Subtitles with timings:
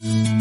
[0.00, 0.37] Aloha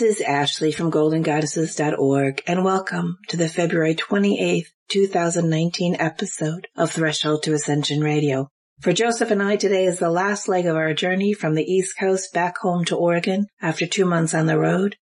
[0.00, 7.42] This is Ashli from goldengoddesses.org and welcome to the February 28th, 2019 episode of Threshold
[7.42, 8.48] to Ascension Radio.
[8.80, 11.98] For Joseph and I, today is the last leg of our journey from the East
[11.98, 14.96] Coast back home to Oregon after two months on the road,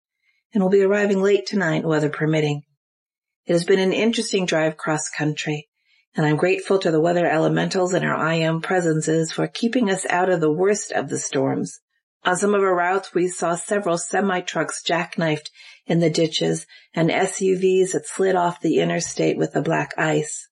[0.52, 2.62] and we'll be arriving late tonight, weather permitting.
[3.46, 5.68] It has been an interesting drive cross country,
[6.16, 10.04] and I'm grateful to the weather elementals and our I am presences for keeping us
[10.10, 11.78] out of the worst of the storms.
[12.24, 15.50] On some of our routes, we saw several semi-trucks jackknifed
[15.86, 20.48] in the ditches and SUVs that slid off the interstate with the black ice.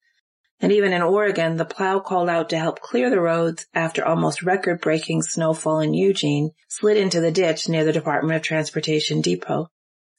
[0.58, 4.42] And even in Oregon, the plow called out to help clear the roads after almost
[4.42, 9.69] record-breaking snowfall in Eugene slid into the ditch near the Department of Transportation depot.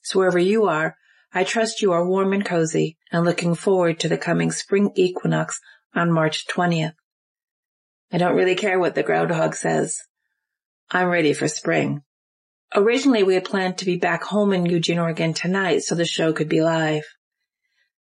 [0.03, 0.95] So wherever you are,
[1.33, 5.59] I trust you are warm and cozy and looking forward to the coming spring equinox
[5.95, 6.93] on March 20th.
[8.11, 9.97] I don't really care what the groundhog says.
[10.89, 12.01] I'm ready for spring.
[12.75, 16.33] Originally, we had planned to be back home in Eugene, Oregon tonight so the show
[16.33, 17.03] could be live.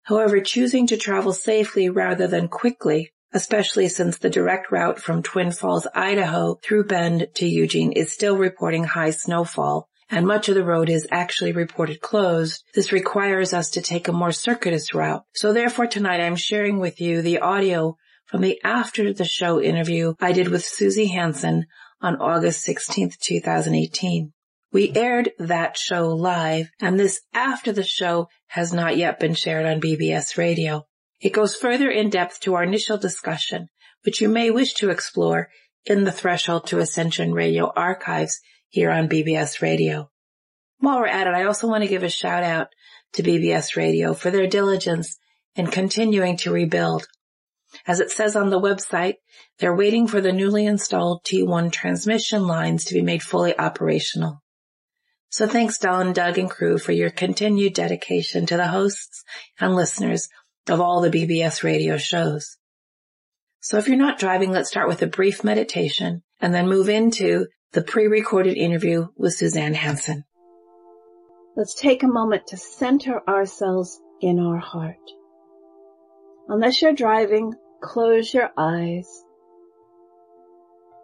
[0.04, 5.52] However, choosing to travel safely rather than quickly, especially since the direct route from Twin
[5.52, 10.64] Falls, Idaho through Bend to Eugene is still reporting high snowfall and much of the
[10.64, 15.24] road is actually reported closed, this requires us to take a more circuitous route.
[15.34, 20.14] So therefore tonight I'm sharing with you the audio from the after the show interview
[20.20, 21.66] I did with Suzy Hansen
[22.04, 24.34] on August 16th, 2018.
[24.74, 29.66] We aired that show live and this after the show has not yet been shared
[29.66, 30.86] on BBS radio.
[31.22, 33.70] It goes further in depth to our initial discussion,
[34.04, 35.48] which you may wish to explore
[35.86, 40.10] in the Threshold to Ascension radio archives here on BBS radio.
[40.80, 42.68] While we're at it, I also want to give a shout out
[43.14, 45.18] to BBS radio for their diligence
[45.56, 47.08] in continuing to rebuild
[47.88, 49.16] as it says on the website,
[49.60, 54.42] they're waiting for the newly installed T1 transmission lines to be made fully operational.
[55.30, 59.24] So thanks Don, Doug, and crew for your continued dedication to the hosts
[59.60, 60.30] and listeners
[60.70, 62.58] of all the BBS radio shows.
[63.60, 67.48] So if you're not driving, let's start with a brief meditation and then move into
[67.72, 70.24] the pre-recorded interview with Suzanne Hansen.
[71.56, 74.98] Let's take a moment to center ourselves in our heart.
[76.48, 79.24] Unless you're driving, close your eyes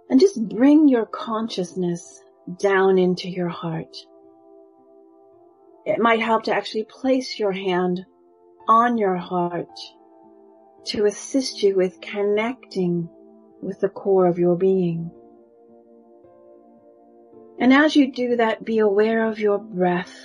[0.10, 2.24] and just bring your consciousness
[2.58, 3.96] down into your heart.
[5.86, 8.06] It might help to actually place your hand
[8.68, 9.68] on your heart
[10.86, 13.10] to assist you with connecting
[13.62, 15.12] with the core of your being.
[17.60, 20.16] And as you do that, be aware of your breath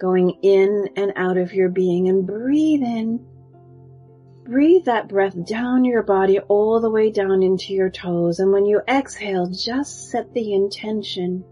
[0.00, 3.24] going in and out of your being and breathe in
[4.46, 8.38] Breathe that breath down your body all the way down into your toes.
[8.38, 11.44] And when you exhale, just set the intention.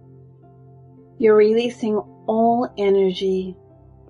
[1.19, 1.97] You're releasing
[2.27, 3.57] all energy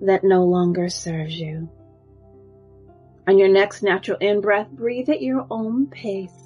[0.01, 1.67] that no longer serves you.
[3.27, 6.44] On your next natural in-breath, breathe at your own pace.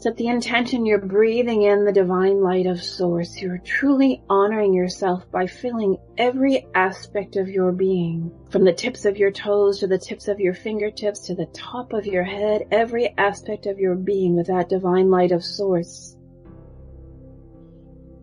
[0.00, 3.36] Set the intention you're breathing in the divine light of source.
[3.36, 8.32] You're truly honoring yourself by filling every aspect of your being.
[8.48, 11.92] From the tips of your toes to the tips of your fingertips to the top
[11.92, 16.16] of your head, every aspect of your being with that divine light of source.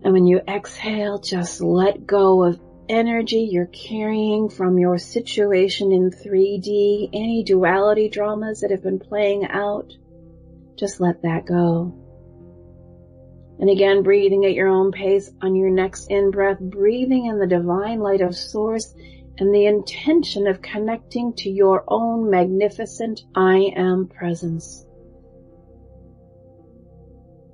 [0.03, 6.09] And when you exhale, just let go of energy you're carrying from your situation in
[6.09, 9.93] 3D, any duality dramas that have been playing out
[10.77, 11.93] just let that go.
[13.59, 17.99] And again, breathing at your own pace on your next in-breath, breathing in the divine
[17.99, 18.93] light of source
[19.39, 24.85] and the intention of connecting to your own magnificent I am presence.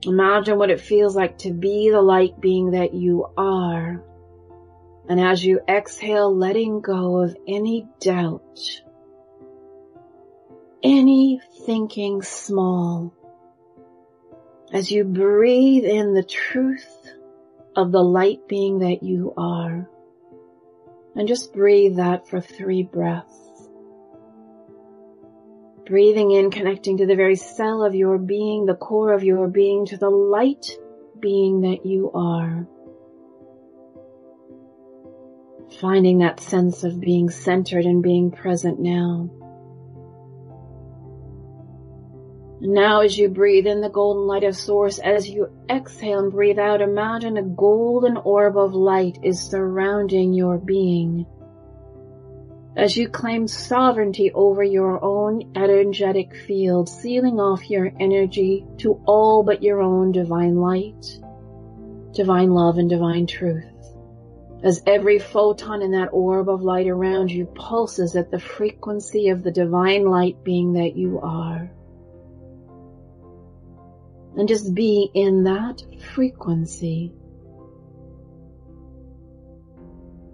[0.05, 4.03] Imagine what it feels like to be the light being that you are.
[5.07, 8.59] And as you exhale, letting go of any doubt,
[10.83, 13.13] any thinking small.
[14.71, 17.13] As you breathe in the truth
[17.75, 19.89] of the light being that you are.
[21.15, 23.39] And just breathe that for three breaths.
[25.85, 29.85] Breathing in, connecting to the very cell of your being, the core of your being,
[29.87, 30.65] to the light
[31.19, 32.67] being that you are.
[35.79, 39.29] Finding that sense of being centered and being present now.
[42.65, 46.57] Now as you breathe in the golden light of source, as you exhale and breathe
[46.57, 51.25] out, imagine a golden orb of light is surrounding your being.
[52.77, 59.43] As you claim sovereignty over your own energetic field, sealing off your energy to all
[59.43, 61.19] but your own divine light,
[62.13, 63.65] divine love and divine truth.
[64.63, 69.43] As every photon in that orb of light around you pulses at the frequency of
[69.43, 71.69] the divine light being that you are
[74.35, 75.81] and just be in that
[76.13, 77.13] frequency.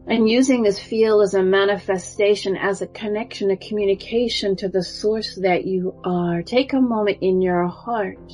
[0.08, 5.36] And using this feel as a manifestation, as a connection, a communication to the source
[5.36, 6.42] that you are.
[6.42, 8.32] Take a moment in your heart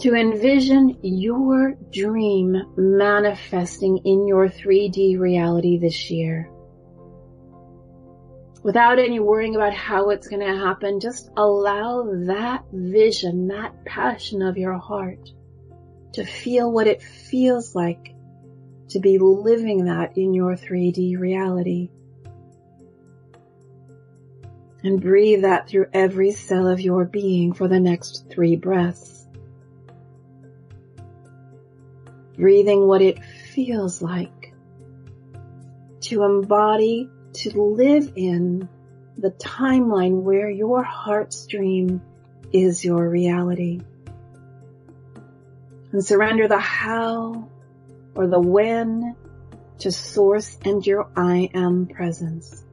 [0.00, 6.49] to envision your dream manifesting in your 3D reality this year
[8.62, 14.42] without any worrying about how it's going to happen, just allow that vision, that passion
[14.42, 15.30] of your heart
[16.12, 18.14] to feel what it feels like
[18.88, 21.90] to be living that in your 3D reality.
[24.82, 29.26] And breathe that through every cell of your being for the next three breaths.
[32.36, 34.54] Breathing what it feels like
[36.00, 38.68] to embody to live in
[39.16, 42.00] the timeline where your heart's dream
[42.52, 43.80] is your reality.
[45.92, 47.48] And surrender the how
[48.14, 49.16] or the when
[49.80, 52.64] to source and your I am presence.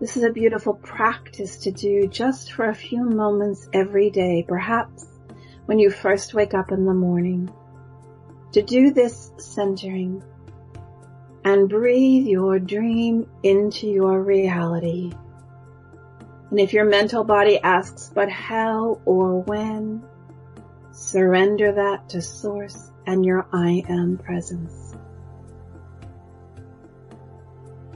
[0.00, 5.06] This is a beautiful practice to do just for a few moments every day, perhaps
[5.66, 7.52] when you first wake up in the morning
[8.52, 10.22] to do this centering
[11.44, 15.12] and breathe your dream into your reality.
[16.50, 20.02] And if your mental body asks, but how or when,
[20.92, 24.94] surrender that to source and your I am presence.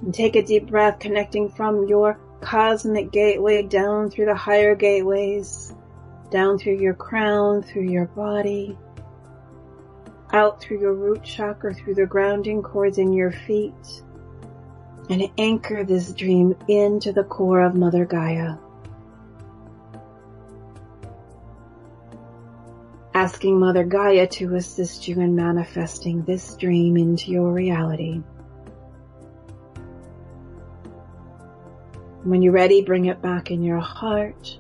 [0.00, 5.74] And take a deep breath connecting from your cosmic gateway down through the higher gateways,
[6.30, 8.78] down through your crown, through your body,
[10.34, 14.02] out through your root chakra, through the grounding cords in your feet,
[15.08, 18.56] and anchor this dream into the core of Mother Gaia.
[23.14, 28.20] Asking Mother Gaia to assist you in manifesting this dream into your reality.
[32.24, 34.58] When you're ready, bring it back in your heart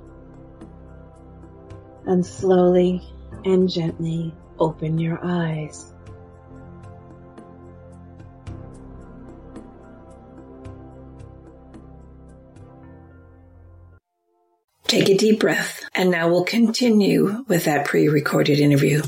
[2.06, 3.02] and slowly
[3.44, 5.92] and gently open your eyes.
[14.86, 19.02] Take a deep breath, and now we'll continue with that pre-recorded interview.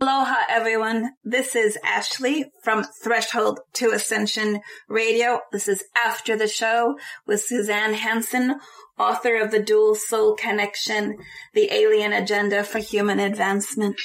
[0.00, 1.10] Aloha, everyone.
[1.22, 5.38] This is Ashli from Threshold to Ascension Radio.
[5.52, 8.56] This is after the show with Suzanne Hansen,
[8.98, 11.18] author of The Dual Soul Connection,
[11.54, 14.00] The Alien Agenda for Human Advancement.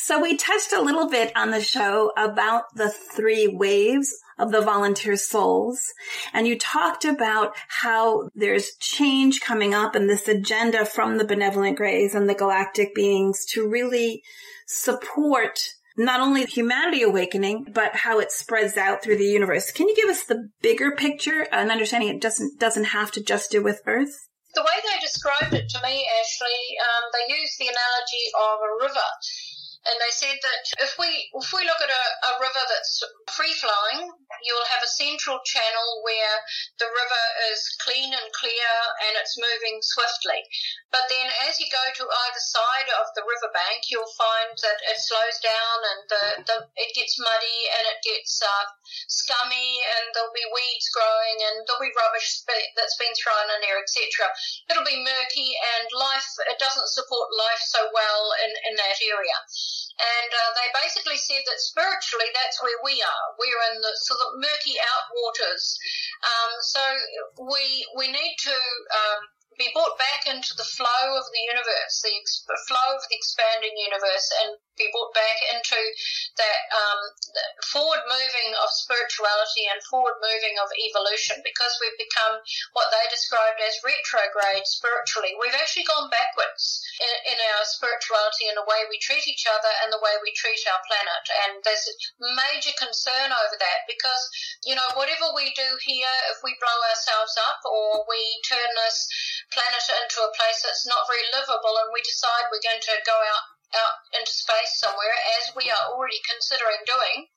[0.00, 4.60] So we touched a little bit on the show about the three waves of the
[4.60, 5.92] volunteer souls.
[6.32, 11.76] And you talked about how there's change coming up and this agenda from the benevolent
[11.76, 14.22] grays and the galactic beings to really
[14.68, 15.58] support
[15.96, 19.72] not only humanity awakening, but how it spreads out through the universe.
[19.72, 23.50] Can you give us the bigger picture and understanding it doesn't, doesn't have to just
[23.50, 24.28] do with Earth?
[24.54, 28.84] The way they described it to me, Ashli, um, they used the analogy of a
[28.86, 29.08] river
[29.88, 33.00] and they said that if we if we look at a, a river that's
[33.32, 34.12] free flowing,
[34.44, 36.36] you'll have a central channel where
[36.78, 38.70] the river is clean and clear
[39.08, 40.40] and it's moving swiftly.
[40.92, 44.98] But then as you go to either side of the riverbank, you'll find that it
[45.00, 48.64] slows down and the, the it gets muddy and it gets uh,
[49.08, 52.44] scummy and there'll be weeds growing and there'll be rubbish
[52.76, 54.04] that's been thrown in there, etc.
[54.68, 59.38] It'll be murky and life it doesn't support life so well in, in that area.
[59.98, 63.24] And uh, they basically said that spiritually, that's where we are.
[63.38, 65.78] We're in the sort of murky out waters.
[66.22, 66.82] Um, so
[67.50, 69.20] we we need to um,
[69.58, 73.74] be brought back into the flow of the universe, the, ex- flow of the expanding
[73.74, 75.78] universe, and be brought back into
[76.38, 77.00] that um,
[77.68, 82.38] forward moving of spirituality and forward moving of evolution because we've become
[82.72, 85.34] what they described as retrograde spiritually.
[85.36, 89.72] We've actually gone backwards in, in our spirituality and the way we treat each other
[89.82, 91.24] and the way we treat our planet.
[91.44, 91.94] And there's a
[92.38, 94.22] major concern over that because,
[94.64, 98.98] you know, whatever we do here, if we blow ourselves up or we turn this
[99.50, 103.16] planet into a place that's not very livable and we decide we're going to go
[103.16, 107.28] out out into space somewhere as we are already considering doing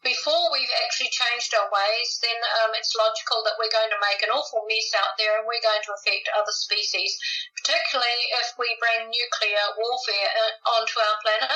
[0.00, 4.24] before we've actually changed our ways, then um, it's logical that we're going to make
[4.24, 7.20] an awful mess out there and we're going to affect other species,
[7.60, 11.52] particularly if we bring nuclear warfare uh, onto our planet.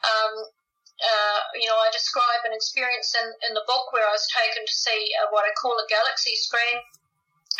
[0.00, 0.34] Um,
[0.96, 4.64] uh, you know, I describe an experience in, in the book where I was taken
[4.64, 6.80] to see uh, what I call a galaxy screen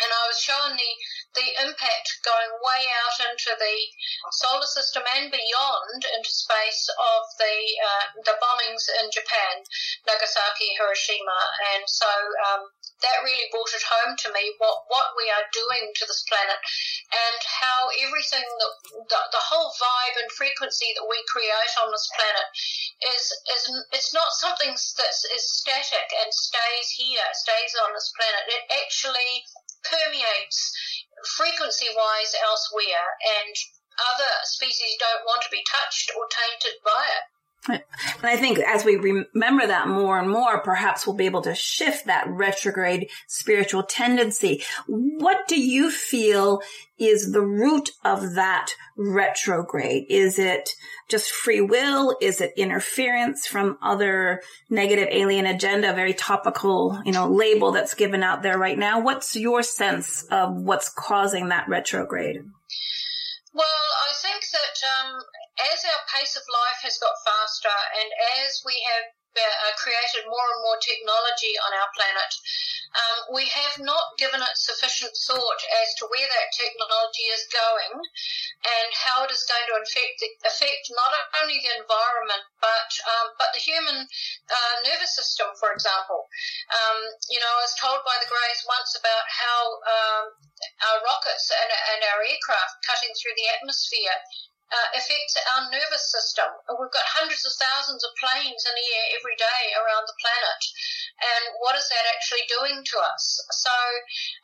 [0.03, 0.91] and I was shown the,
[1.39, 3.77] the impact going way out into the
[4.43, 9.63] solar system and beyond into space of the uh, the bombings in Japan,
[10.07, 11.39] Nagasaki, Hiroshima,
[11.75, 12.11] and so
[12.51, 12.63] um,
[13.01, 16.59] that really brought it home to me what what we are doing to this planet
[17.11, 18.73] and how everything that
[19.11, 22.47] the, the whole vibe and frequency that we create on this planet
[23.15, 23.25] is
[23.59, 28.47] is it's not something that is static and stays here, stays on this planet.
[28.47, 29.43] It actually
[29.83, 30.59] permeates
[31.35, 33.07] frequency wise elsewhere,
[33.43, 33.53] and
[33.99, 37.25] other species don't want to be touched or tainted by it.
[37.67, 37.81] And
[38.23, 42.05] I think as we remember that more and more, perhaps we'll be able to shift
[42.05, 44.63] that retrograde spiritual tendency.
[44.87, 46.61] What do you feel
[46.97, 50.05] is the root of that retrograde?
[50.09, 50.69] Is it
[51.09, 52.15] just free will?
[52.21, 55.93] Is it interference from other negative alien agenda?
[55.93, 59.01] Very topical, you know, label that's given out there right now.
[59.01, 62.43] What's your sense of what's causing that retrograde?
[63.55, 65.15] Well, I think that um,
[65.71, 68.11] as our pace of life has got faster and
[68.43, 69.07] as we have
[69.77, 72.31] created more and more technology on our planet,
[72.95, 77.95] um, we have not given it sufficient thought as to where that technology is going
[77.99, 81.11] and how it is going to affect, affect not
[81.43, 86.25] only the environment but um, but the human uh, nervous system, for example.
[86.71, 86.99] Um,
[87.29, 90.23] you know, I was told by the Greys once about how um,
[90.87, 94.17] our rockets and, and our aircraft cutting through the atmosphere
[94.73, 96.49] uh, affects our nervous system.
[96.73, 100.61] We've got hundreds of thousands of planes in the air every day around the planet.
[101.21, 103.23] And what is that actually doing to us?
[103.61, 103.75] So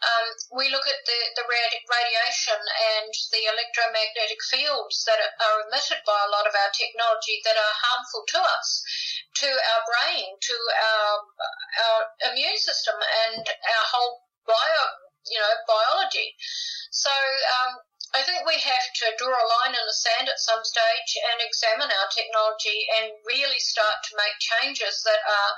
[0.05, 0.27] um,
[0.61, 6.33] we look at the, the radiation and the electromagnetic fields that are emitted by a
[6.33, 8.69] lot of our technology that are harmful to us,
[9.41, 11.13] to our brain, to our,
[11.81, 12.01] our
[12.31, 14.85] immune system and our whole bio,
[15.27, 16.37] you know, biology.
[16.91, 20.59] So um, I think we have to draw a line in the sand at some
[20.67, 25.53] stage and examine our technology and really start to make changes that are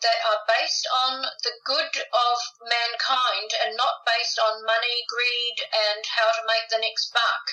[0.00, 6.02] that are based on the good of mankind and not based on money, greed, and
[6.10, 7.44] how to make the next buck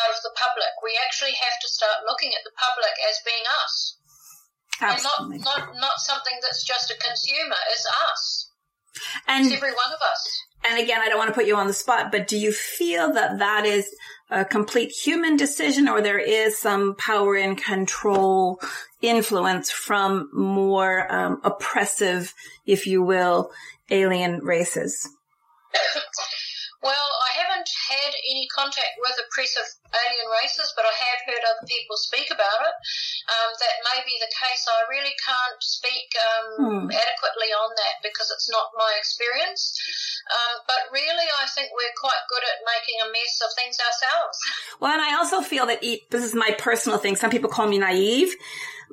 [0.00, 0.72] out of the public.
[0.80, 3.74] We actually have to start looking at the public as being us.
[4.80, 5.36] Absolutely.
[5.36, 8.48] And not, not, not something that's just a consumer, it's us.
[9.28, 10.22] And it's every one of us
[10.64, 13.12] and again, I don't want to put you on the spot, but do you feel
[13.14, 13.94] that that is
[14.30, 18.60] a complete human decision or there is some power and control
[19.00, 22.32] influence from more um, oppressive,
[22.66, 23.50] if you will,
[23.90, 25.08] alien races?
[26.82, 31.66] Well, I haven't had any contact with oppressive alien races, but I have heard other
[31.70, 32.74] people speak about it.
[33.30, 34.66] Um, that may be the case.
[34.66, 36.86] I really can't speak um, hmm.
[36.90, 39.62] adequately on that because it's not my experience.
[40.26, 44.36] Um, but really, I think we're quite good at making a mess of things ourselves.
[44.82, 47.14] Well, and I also feel that this is my personal thing.
[47.14, 48.34] Some people call me naive.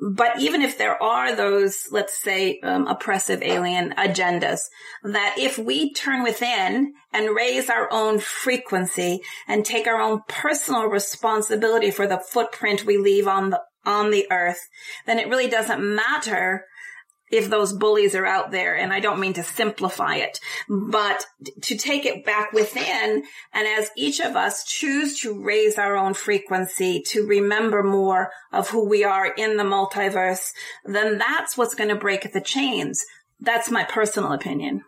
[0.00, 4.60] But even if there are those, let's say, um, oppressive alien agendas,
[5.04, 10.86] that if we turn within and raise our own frequency and take our own personal
[10.86, 14.60] responsibility for the footprint we leave on the on the earth,
[15.06, 16.66] then it really doesn't matter
[17.30, 18.76] if those bullies are out there.
[18.76, 21.26] And I don't mean to simplify it, but
[21.62, 23.24] to take it back within.
[23.52, 28.70] And as each of us choose to raise our own frequency, to remember more of
[28.70, 30.50] who we are in the multiverse,
[30.84, 33.04] then that's what's going to break the chains.
[33.40, 34.84] That's my personal opinion.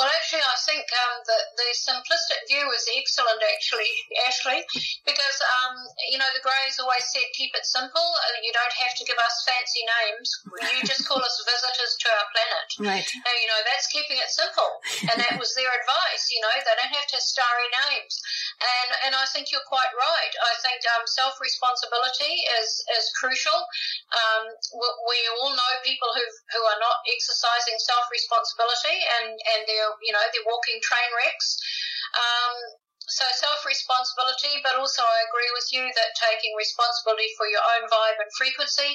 [0.00, 3.92] Well, actually, I think um, the, the simplistic view is excellent, actually,
[4.32, 4.64] Ashli,
[5.04, 5.76] because, um,
[6.08, 8.08] you know, the Greys always said keep it simple.
[8.40, 10.28] You don't have to give us fancy names.
[10.72, 12.68] You just call us visitors to our planet.
[12.90, 13.04] Right.
[13.04, 14.72] And, you know, that's keeping it simple.
[15.12, 18.16] And that was their advice, you know, they don't have to have starry names.
[18.56, 20.32] And, and I think you're quite right.
[20.32, 23.58] I think um, self responsibility is, is crucial.
[24.16, 24.42] Um,
[24.80, 26.24] we, we all know people who
[26.56, 31.58] who are not exercising self responsibility and, and they're, you know, they're walking train wrecks.
[32.14, 32.54] Um,
[33.10, 37.90] so self responsibility, but also I agree with you that taking responsibility for your own
[37.90, 38.94] vibe and frequency.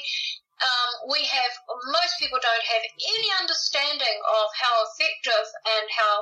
[0.56, 1.52] Um, we have
[1.92, 6.16] most people don't have any understanding of how effective and how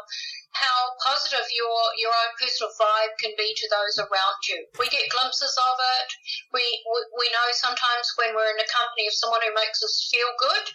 [0.54, 4.66] how positive your your own personal vibe can be to those around you.
[4.78, 6.10] We get glimpses of it.
[6.54, 10.10] We we, we know sometimes when we're in the company of someone who makes us
[10.14, 10.66] feel good,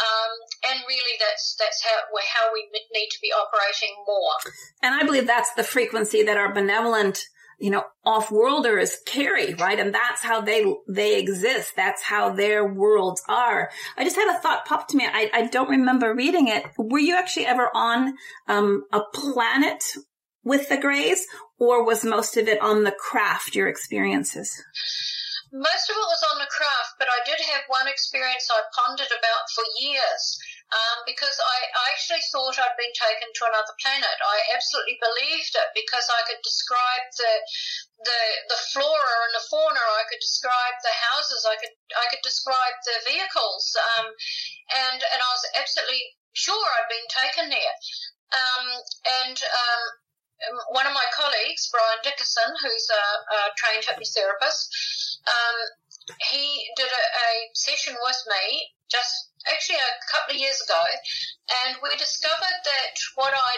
[0.00, 0.32] um,
[0.72, 4.36] and really that's that's how how we need to be operating more.
[4.80, 7.20] And I believe that's the frequency that our benevolent
[7.60, 9.78] you know, off-worlders carry, right?
[9.78, 11.72] And that's how they, they exist.
[11.76, 13.70] That's how their worlds are.
[13.96, 15.06] I just had a thought pop to me.
[15.06, 16.64] I, I don't remember reading it.
[16.78, 18.14] Were you actually ever on,
[18.48, 19.84] um, a planet
[20.42, 21.26] with the Greys
[21.58, 24.50] or was most of it on the craft, your experiences?
[25.52, 29.10] Most of it was on the craft, but I did have one experience I pondered
[29.10, 30.38] about for years
[30.70, 34.16] um, because I, I actually thought I'd been taken to another planet.
[34.22, 37.34] I absolutely believed it because I could describe the
[38.06, 38.20] the
[38.54, 39.82] the flora and the fauna.
[39.82, 41.42] I could describe the houses.
[41.42, 44.06] I could I could describe the vehicles, um,
[44.86, 46.02] and and I was absolutely
[46.38, 47.76] sure I'd been taken there.
[48.30, 48.66] Um,
[49.26, 49.82] and um,
[50.70, 54.70] one of my colleagues, Brian Dickerson, who's a, a trained hypnotherapist,
[55.26, 55.56] um,
[56.30, 60.80] he did a, a session with me just actually a couple of years ago,
[61.64, 63.52] and we discovered that what I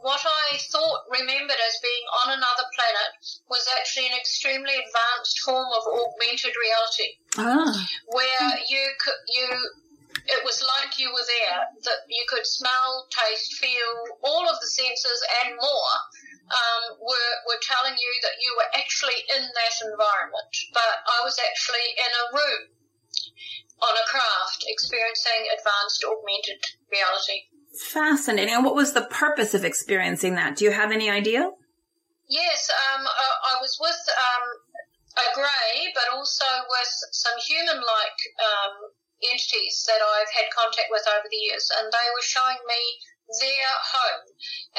[0.00, 3.10] what I thought remembered as being on another planet
[3.50, 7.72] was actually an extremely advanced form of augmented reality, ah.
[8.08, 9.48] where you could you.
[10.28, 14.68] It was like you were there, that you could smell, taste, feel, all of the
[14.68, 15.94] senses and more
[16.52, 20.52] um, were, were telling you that you were actually in that environment.
[20.76, 22.62] But I was actually in a room
[23.78, 26.60] on a craft experiencing advanced augmented
[26.90, 27.46] reality.
[27.78, 28.54] Fascinating.
[28.54, 30.56] And what was the purpose of experiencing that?
[30.56, 31.50] Do you have any idea?
[32.28, 34.44] Yes, um, I, I, was with um,
[35.16, 38.92] a grey, but also with some human-like um,
[39.24, 42.80] entities that I've had contact with over the years, and they were showing me
[43.40, 44.26] their home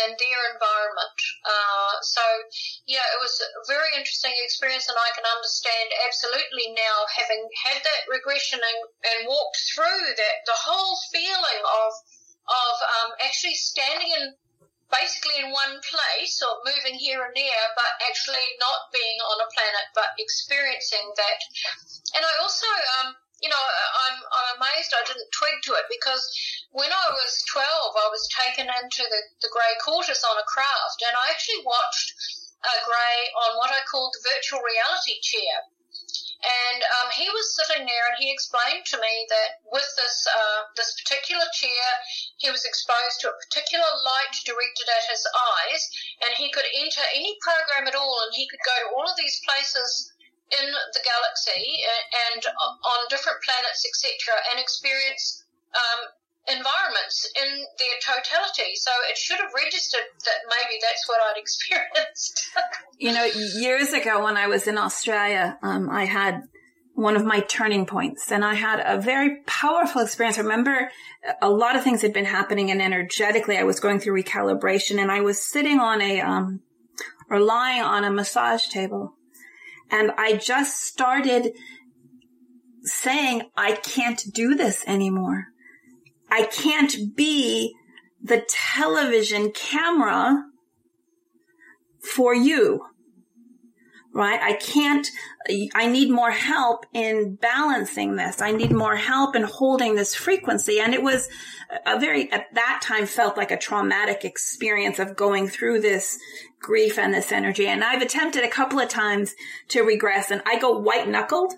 [0.01, 1.19] and their environment.
[1.45, 2.23] Uh, so,
[2.89, 7.77] yeah, it was a very interesting experience, and I can understand absolutely now, having had
[7.77, 8.79] that regression and,
[9.13, 11.93] and walked through that, the whole feeling of
[12.49, 14.33] of um, actually standing in
[14.89, 19.49] basically in one place or moving here and there, but actually not being on a
[19.53, 21.39] planet, but experiencing that.
[22.17, 22.65] And I also,
[22.97, 23.65] um, you know,
[24.05, 26.23] I'm, I'm amazed I didn't twig to it because
[26.71, 30.99] when I was 12, I was taken into the, the grey quarters on a craft,
[31.07, 32.13] and I actually watched
[32.59, 35.71] a grey on what I called the virtual reality chair.
[36.39, 40.71] And um, he was sitting there, and he explained to me that with this uh,
[40.75, 41.87] this particular chair,
[42.39, 45.83] he was exposed to a particular light directed at his eyes,
[46.23, 49.19] and he could enter any program at all, and he could go to all of
[49.19, 50.13] these places
[50.49, 51.61] in the galaxy
[52.31, 56.09] and, on different planets, etc., and experience um,
[56.47, 58.73] environments in their totality.
[58.75, 62.49] So it should have registered that maybe that's what I'd experienced.
[62.97, 63.25] you know,
[63.59, 66.41] years ago when I was in Australia, um, I had
[66.95, 70.37] one of my turning points and I had a very powerful experience.
[70.37, 70.91] I remember
[71.41, 75.09] a lot of things had been happening and energetically I was going through recalibration and
[75.09, 76.61] I was sitting on a, um,
[77.29, 79.15] or lying on a massage table
[79.91, 81.53] and I just started
[82.83, 85.47] saying, I can't do this anymore.
[86.29, 87.75] I can't be
[88.21, 90.43] the television camera
[92.01, 92.85] for you.
[94.19, 94.41] Right?
[94.41, 95.07] I can't,
[95.73, 98.41] I need more help in balancing this.
[98.41, 100.81] I need more help in holding this frequency.
[100.81, 101.29] And it was
[101.85, 106.19] a very, at that time felt like a traumatic experience of going through this
[106.59, 107.65] grief and this energy.
[107.67, 109.35] And I've attempted a couple of times
[109.69, 111.53] to regress and I go white knuckled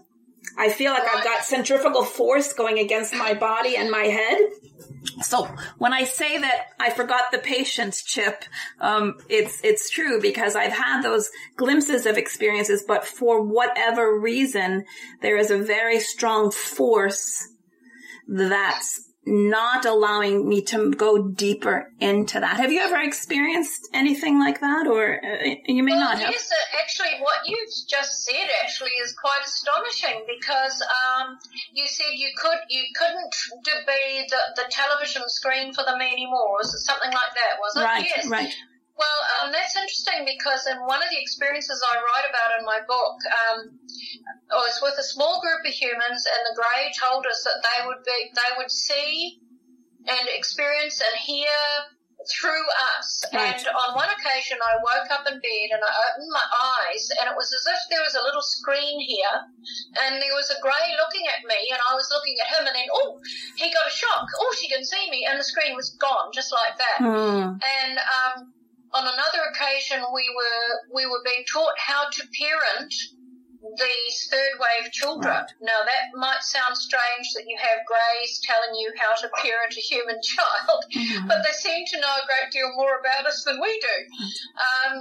[0.58, 4.38] I feel like I've got centrifugal force going against my body and my head.
[5.22, 8.44] So when I say that I forgot the patience chip,
[8.80, 14.86] um, it's it's true because I've had those glimpses of experiences, but for whatever reason,
[15.22, 17.48] there is a very strong force
[18.28, 22.58] that's not allowing me to go deeper into that.
[22.58, 26.32] Have you ever experienced anything like that, or uh, you may well, not have?
[26.32, 31.38] Yes, uh, actually, what you've just said actually is quite astonishing because um,
[31.74, 33.36] you said you could you couldn't
[33.86, 36.58] be the, the television screen for them anymore.
[36.58, 37.60] Was it something like that?
[37.60, 37.86] Was it?
[37.86, 38.28] Right, yes.
[38.28, 38.54] right.
[38.98, 42.80] Well, um, that's interesting because in one of the experiences I write about in my
[42.86, 43.58] book, um,
[44.52, 47.88] I was with a small group of humans, and the Grey told us that they
[47.88, 49.42] would be, they would see
[50.08, 51.58] and experience and hear
[52.30, 53.26] through us.
[53.34, 53.58] Right.
[53.58, 57.26] And on one occasion, I woke up in bed and I opened my eyes, and
[57.32, 59.36] it was as if there was a little screen here,
[60.06, 62.76] and there was a grey looking at me, and I was looking at him, and
[62.76, 63.18] then oh,
[63.58, 64.26] he got a shock.
[64.38, 66.98] Oh, she can see me, and the screen was gone, just like that.
[67.02, 67.58] Hmm.
[67.58, 68.54] And um,
[68.94, 72.94] on another occasion, we were we were being taught how to parent
[73.78, 75.32] these third wave children.
[75.32, 75.46] Right.
[75.62, 79.82] Now that might sound strange that you have greys telling you how to parent a
[79.82, 81.28] human child, Mhm.
[81.28, 83.98] but they seem to know a great deal more about us than we do.
[84.58, 84.94] Um,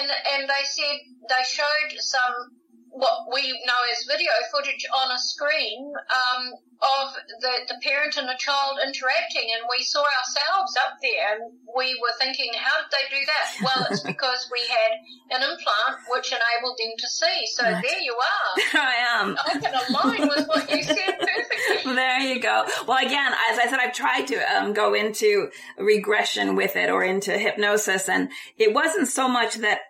[0.00, 0.96] and and they said
[1.28, 2.57] they showed some
[2.90, 6.42] what we know as video footage on a screen um,
[6.78, 11.52] of the, the parent and the child interacting, and we saw ourselves up there, and
[11.76, 13.46] we were thinking, how did they do that?
[13.68, 17.46] Well, it's because we had an implant which enabled them to see.
[17.46, 17.84] So Right.
[17.86, 18.80] there you are.
[18.80, 19.36] I am.
[19.44, 21.94] I can align with what you said perfectly.
[21.94, 22.64] There you go.
[22.86, 27.02] Well, again, as I said, I've tried to um, go into regression with it or
[27.04, 29.80] into hypnosis, and it wasn't so much that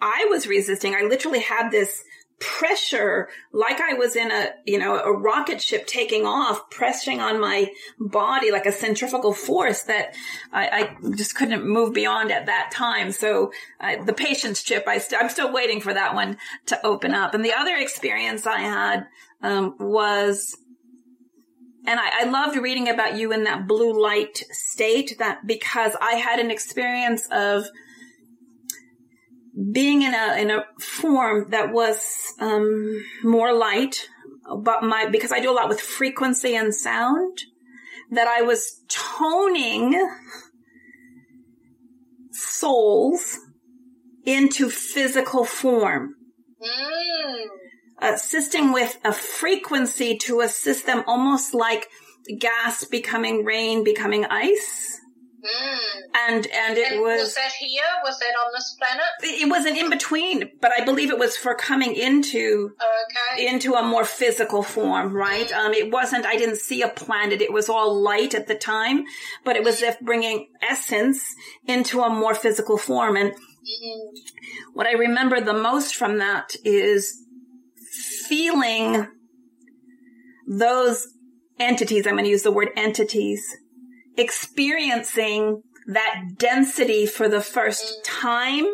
[0.00, 0.94] I was resisting.
[0.94, 2.02] I literally had this
[2.42, 7.40] pressure, like I was in a, you know, a rocket ship taking off, pressing on
[7.40, 10.16] my body like a centrifugal force that
[10.52, 13.12] I, I just couldn't move beyond at that time.
[13.12, 17.14] So uh, the patience chip, I st- I'm still waiting for that one to open
[17.14, 17.32] up.
[17.32, 19.06] And the other experience I had
[19.40, 20.56] um, was
[21.84, 26.14] and I, I loved reading about you in that blue light state that because I
[26.14, 27.66] had an experience of
[29.72, 32.00] being in a in a form that was
[32.38, 34.08] um, more light,
[34.58, 37.38] but my because I do a lot with frequency and sound,
[38.10, 40.00] that I was toning
[42.32, 43.38] souls
[44.24, 46.14] into physical form
[46.62, 47.46] Mm.
[48.00, 51.88] assisting with a frequency to assist them almost like
[52.38, 54.91] gas becoming rain becoming ice
[55.42, 55.78] Mm.
[56.28, 57.82] and and it And was was that here?
[58.04, 59.04] Was that on this planet?
[59.22, 62.70] it was an in between but i believe it was for coming into
[63.36, 63.46] Okay.
[63.48, 67.52] into a more physical form right um it wasn't i didn't see a planet it
[67.52, 69.02] was all light at the time
[69.44, 71.20] but it was if bringing essence
[71.66, 74.10] into a more physical form and Mm.
[74.74, 77.24] what I remember the most from that is
[78.28, 79.06] feeling
[80.48, 81.06] those
[81.60, 83.40] entities, I'm going to use the word entities,
[84.16, 88.02] experiencing that density for the first mm.
[88.04, 88.66] time.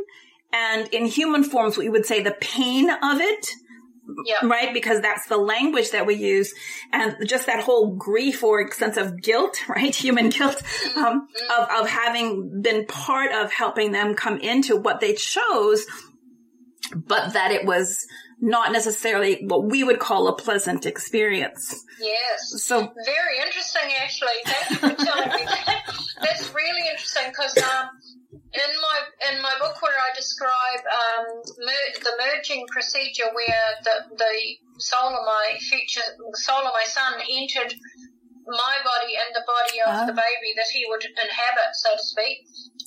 [0.52, 3.50] And in human forms, we would say the pain of it,
[4.24, 4.46] Yeah.
[4.46, 4.72] right?
[4.72, 6.54] Because that's the language that we use.
[6.92, 9.94] And just that whole grief or sense of guilt, right?
[9.94, 10.98] Human guilt, mm-hmm.
[10.98, 11.62] um, mm-hmm.
[11.62, 15.86] of, of having been part of helping them come into what they chose,
[16.94, 18.06] but that it was
[18.40, 21.84] not necessarily what we would call a pleasant experience.
[22.00, 22.62] Yes.
[22.64, 24.38] So, Very interesting, actually.
[24.44, 25.82] Thank you for telling me that.
[26.22, 27.88] That's really interesting because um,
[28.32, 28.98] in my
[29.32, 31.24] in my book where I describe um,
[31.58, 34.34] mer- the merging procedure where the the
[34.78, 37.74] soul of my future soul of my son entered
[38.46, 40.06] my body and the body of Ah.
[40.06, 42.38] the baby that he would inhabit, so to speak.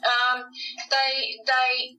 [0.02, 0.46] Um,
[0.90, 1.98] they they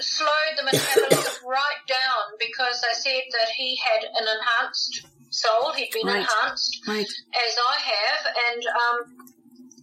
[0.00, 5.72] slowed the metabolism right down because they said that he had an enhanced soul.
[5.72, 6.26] He'd been Right.
[6.26, 7.06] enhanced right.
[7.06, 9.32] as I have, and um,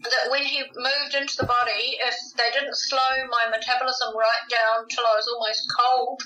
[0.10, 4.88] that when he moved into the body, if they didn't slow my metabolism right down
[4.90, 6.20] till I was almost cold,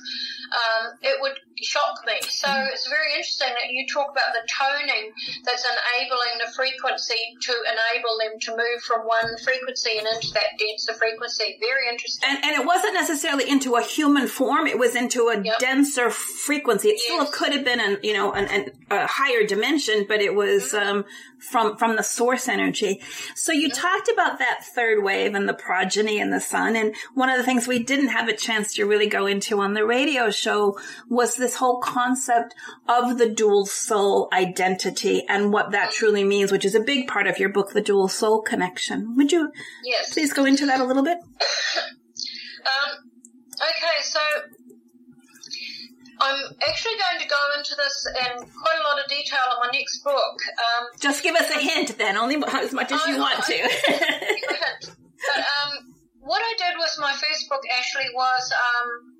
[0.51, 2.15] um, it would shock me.
[2.29, 5.11] So it's very interesting that you talk about the toning
[5.45, 10.55] that's enabling the frequency to enable them to move from one frequency and into that
[10.57, 11.57] denser frequency.
[11.59, 12.29] Very interesting.
[12.29, 14.67] And, and it wasn't necessarily into a human form.
[14.67, 15.59] It was into a Yep.
[15.59, 16.89] denser frequency.
[16.89, 20.33] It still could have been an, you know, an, an, a higher dimension, but it
[20.35, 20.87] was, Mm-hmm.
[20.89, 21.05] um,
[21.39, 23.02] from, from the source energy.
[23.36, 26.75] So you talked about that third wave and the progeny and the son.
[26.75, 29.73] And one of the things we didn't have a chance to really go into on
[29.73, 32.54] the radio show was this whole concept
[32.88, 37.28] of the dual soul identity and what that truly means, which is a big part
[37.28, 39.15] of your book, The Dual Soul Connection.
[39.15, 39.52] Would you
[39.84, 40.13] Yes.
[40.13, 41.17] please go into that a little bit?
[42.60, 43.10] Um,
[43.56, 44.19] okay, so
[46.21, 49.71] I'm actually going to go into this in quite a lot of detail in my
[49.71, 50.38] next book.
[50.60, 53.60] Um, Just give us a hint then, only as much as you want I- to.
[54.88, 59.15] but um, what I did with my first book, Ashli, was um,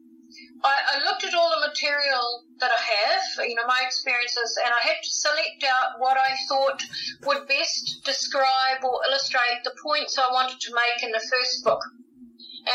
[0.64, 4.74] I, I looked at all the material that I have, you know, my experiences, and
[4.74, 6.84] I had to select out what I thought
[7.26, 11.80] would best describe or illustrate the points I wanted to make in the first book.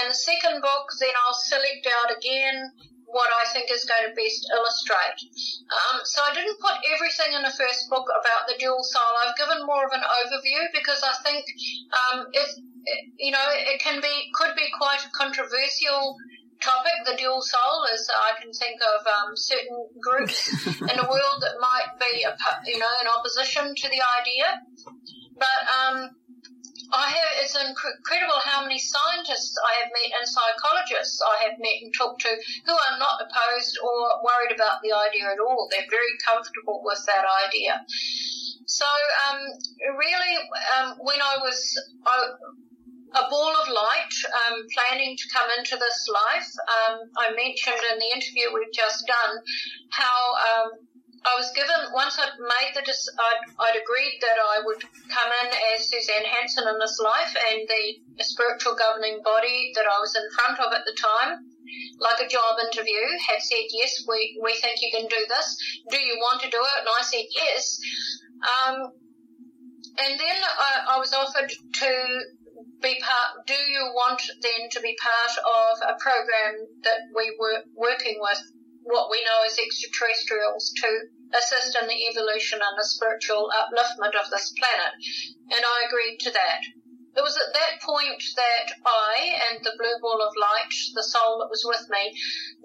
[0.01, 2.73] And the second book, then I'll select out again
[3.15, 5.19] what I think is going to best illustrate.
[5.71, 9.13] Um, so I didn't put everything in the first book about the dual soul.
[9.23, 11.47] I've given more of an overview because I think
[11.95, 12.51] um, it,
[13.23, 16.19] you know, it can be could be quite a controversial
[16.59, 17.07] topic.
[17.07, 20.51] The dual soul, as I can think of um, certain groups
[20.91, 24.47] in the world that might be, oppo- you know, in opposition to the idea.
[25.39, 25.99] But um,
[26.93, 31.79] I have, it's incredible how many scientists I have met and psychologists I have met
[31.83, 32.33] and talked to
[32.67, 35.69] who are not opposed or worried about the idea at all.
[35.71, 37.81] They're very comfortable with that idea.
[38.67, 38.87] So,
[39.29, 39.39] um,
[39.99, 40.35] really,
[40.77, 41.59] um, when I was
[43.15, 47.99] a ball of light, um, planning to come into this life, um, I mentioned in
[47.99, 49.35] the interview we've just done
[49.91, 50.19] how
[50.51, 50.71] um,
[51.25, 55.49] I was given once I'd made the I'd, I'd agreed that I would come in
[55.73, 60.29] as Suzanne Hansen in this life, and the spiritual governing body that I was in
[60.37, 61.49] front of at the time,
[61.97, 65.49] like a job interview, had said yes, we we think you can do this.
[65.89, 66.79] Do you want to do it?
[66.85, 67.81] And I said yes.
[68.45, 68.77] Um,
[69.97, 71.91] and then I, I was offered to
[72.83, 73.47] be part.
[73.47, 78.41] Do you want then to be part of a program that we were working with
[78.85, 80.89] what we know as extraterrestrials to
[81.33, 84.93] assist in the evolution and the spiritual upliftment of this planet.
[85.51, 86.61] And I agreed to that.
[87.17, 91.39] It was at that point that I and the blue ball of light, the soul
[91.39, 92.11] that was with me,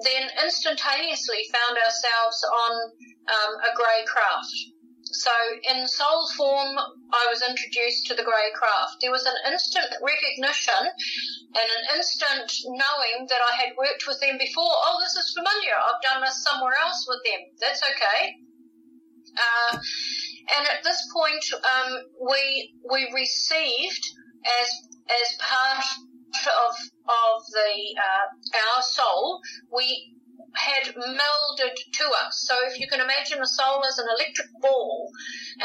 [0.01, 2.71] then instantaneously found ourselves on
[3.29, 4.73] um, a grey craft.
[5.05, 5.31] So
[5.69, 6.77] in soul form,
[7.13, 9.01] I was introduced to the grey craft.
[9.01, 10.83] There was an instant recognition
[11.53, 14.69] and an instant knowing that I had worked with them before.
[14.69, 15.77] Oh, this is familiar.
[15.77, 17.41] I've done this somewhere else with them.
[17.59, 18.48] That's okay.
[19.37, 19.77] Uh,
[20.57, 24.05] and at this point, um, we we received
[24.61, 24.69] as
[25.09, 25.85] as part
[26.35, 26.75] of
[27.09, 28.25] of the uh,
[28.75, 29.41] our soul,
[29.75, 30.13] we
[30.55, 32.45] had melded to us.
[32.47, 35.09] So if you can imagine a soul as an electric ball,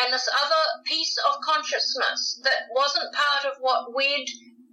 [0.02, 4.28] and this other piece of consciousness that wasn't part of what we'd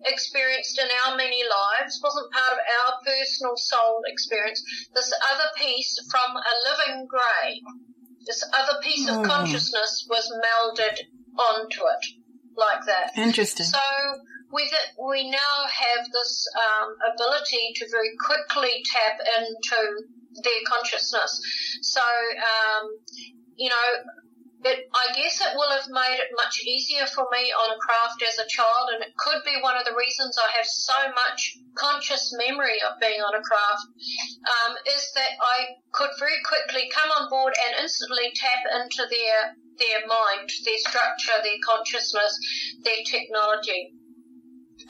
[0.06, 4.62] experienced in our many lives, wasn't part of our personal soul experience.
[4.94, 7.62] This other piece from a living grey,
[8.26, 9.26] this other piece of Hmm.
[9.26, 10.98] consciousness was melded
[11.38, 12.06] onto it
[12.56, 13.18] like that.
[13.18, 13.66] Interesting.
[13.66, 13.80] So
[14.52, 20.04] we th- we now have this um, ability to very quickly tap into
[20.44, 21.42] their consciousness.
[21.82, 22.90] So um,
[23.56, 23.90] you know,
[24.63, 28.21] it, I guess it will have made it much easier for me on a craft
[28.21, 31.58] as a child, and it could be one of the reasons I have so much
[31.76, 33.86] conscious memory of being on a craft.
[34.45, 39.56] Um, is that I could very quickly come on board and instantly tap into their
[39.82, 42.38] their mind, their structure, their consciousness,
[42.84, 43.93] their technology.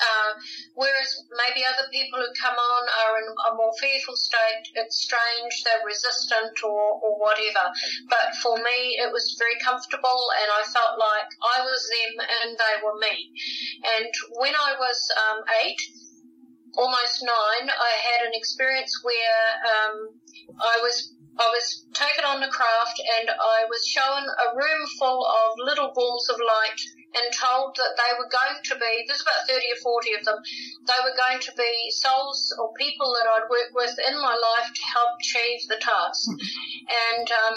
[0.01, 0.33] Uh,
[0.73, 1.09] whereas
[1.45, 5.85] maybe other people who come on are in a more fearful state, it's strange, they're
[5.85, 7.69] resistant or, or whatever.
[8.09, 12.49] But for me, it was very comfortable and I felt like I was them and
[12.57, 13.15] they were me.
[13.99, 14.11] And
[14.41, 15.81] when I was um, eight,
[16.77, 19.95] almost nine, I had an experience where um,
[20.59, 25.25] I was I was taken on the craft and I was shown a room full
[25.25, 26.81] of little balls of light
[27.15, 30.39] and told that they were going to be, there's about 30 or 40 of them,
[30.87, 34.69] they were going to be souls or people that I'd worked with in my life
[34.71, 36.23] to help achieve the task.
[36.87, 37.55] And um,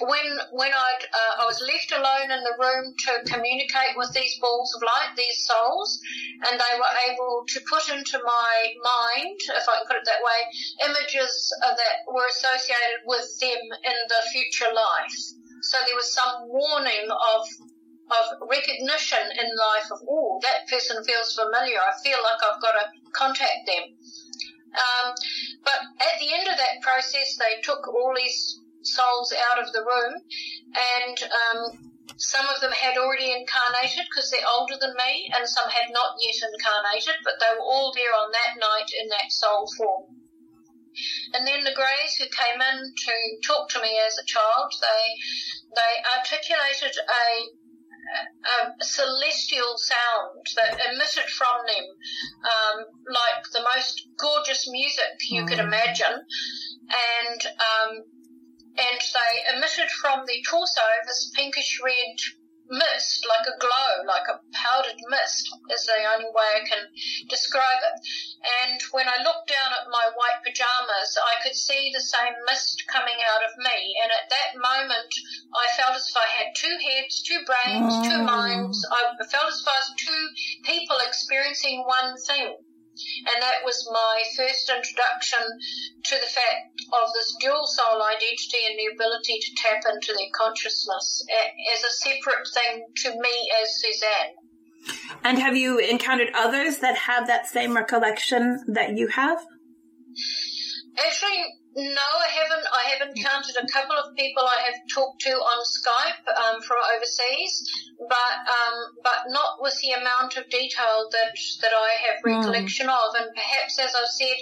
[0.00, 4.38] when when I'd, uh, I was left alone in the room to communicate with these
[4.40, 6.00] balls of light, these souls,
[6.50, 10.20] and they were able to put into my mind, if I can put it that
[10.20, 10.40] way,
[10.90, 11.32] images
[11.64, 15.18] uh, that were associated with them in the future life.
[15.62, 17.42] So there was some warning of
[18.06, 21.78] of recognition in life of, oh, that person feels familiar.
[21.78, 23.84] I feel like I've got to contact them.
[24.76, 25.06] Um,
[25.64, 29.82] but at the end of that process, they took all these souls out of the
[29.82, 30.14] room,
[30.76, 31.60] and um,
[32.16, 36.14] some of them had already incarnated because they're older than me, and some had not
[36.22, 40.04] yet incarnated, but they were all there on that night in that soul form.
[41.34, 43.14] And then the Greys who came in to
[43.44, 45.04] talk to me as a child, they
[45.76, 47.52] they articulated a
[48.06, 51.84] a celestial sound that emitted from them,
[52.44, 55.48] um, like the most gorgeous music you mm.
[55.48, 58.04] could imagine, and um,
[58.78, 62.16] and they emitted from the torso this pinkish red
[62.70, 66.82] mist, like a glow, like a powdered mist, is the only way I can
[67.28, 67.96] describe it.
[68.66, 72.84] And when I looked down at my white pajamas, I could see the same mist
[72.88, 73.78] coming out of me.
[74.02, 75.12] And at that moment,
[75.54, 78.08] I felt as if I had two heads, two brains, oh.
[78.08, 78.78] two minds.
[78.90, 80.24] I felt as if I was two
[80.64, 82.56] people experiencing one thing.
[83.34, 85.44] And that was my first introduction
[86.04, 90.32] to the fact of this dual soul identity and the ability to tap into their
[90.34, 91.24] consciousness
[91.76, 94.32] as a separate thing to me as Suzanne.
[95.24, 99.44] And have you encountered others that have that same recollection that you have?
[100.98, 101.44] Actually,
[101.76, 102.66] no, I haven't.
[102.72, 106.78] I have encountered a couple of people I have talked to on Skype um, from
[106.96, 107.68] overseas,
[108.00, 112.32] but um, but not with the amount of detail that that I have hmm.
[112.32, 112.96] recollection mm.
[112.96, 113.20] of.
[113.20, 114.36] And perhaps, as I've said,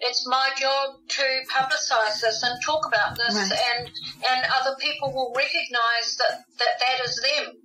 [0.00, 3.60] it's my job to publicise this and talk about this, right.
[3.80, 3.88] and
[4.28, 7.63] and other people will recognise that that that is them.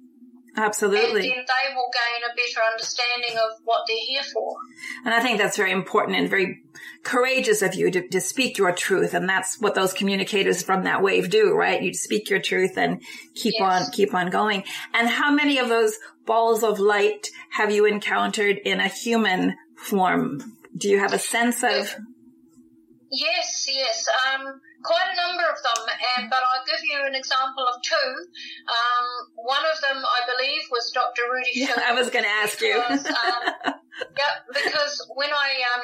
[0.59, 1.21] Absolutely.
[1.21, 4.55] And then they will gain a better understanding of what they're here for.
[5.05, 6.61] And I think that's very important and very
[7.03, 9.13] courageous of you to, to speak your truth.
[9.13, 11.81] And that's what those communicators from that wave do, right?
[11.81, 13.01] You speak your truth and
[13.35, 13.85] keep yes.
[13.87, 14.65] on, keep on going.
[14.93, 20.41] And how many of those balls of light have you encountered in a human form?
[20.75, 21.95] Do you have a sense of?
[23.11, 24.07] Yes, yes.
[24.33, 25.81] Um, quite a number of them,
[26.17, 28.09] and but I'll give you an example of two.
[28.67, 31.23] Um, one of them, I believe, was Dr.
[31.31, 32.79] Rudy yeah, I was going to ask you.
[32.79, 33.41] um,
[34.19, 35.83] yeah, because when I um,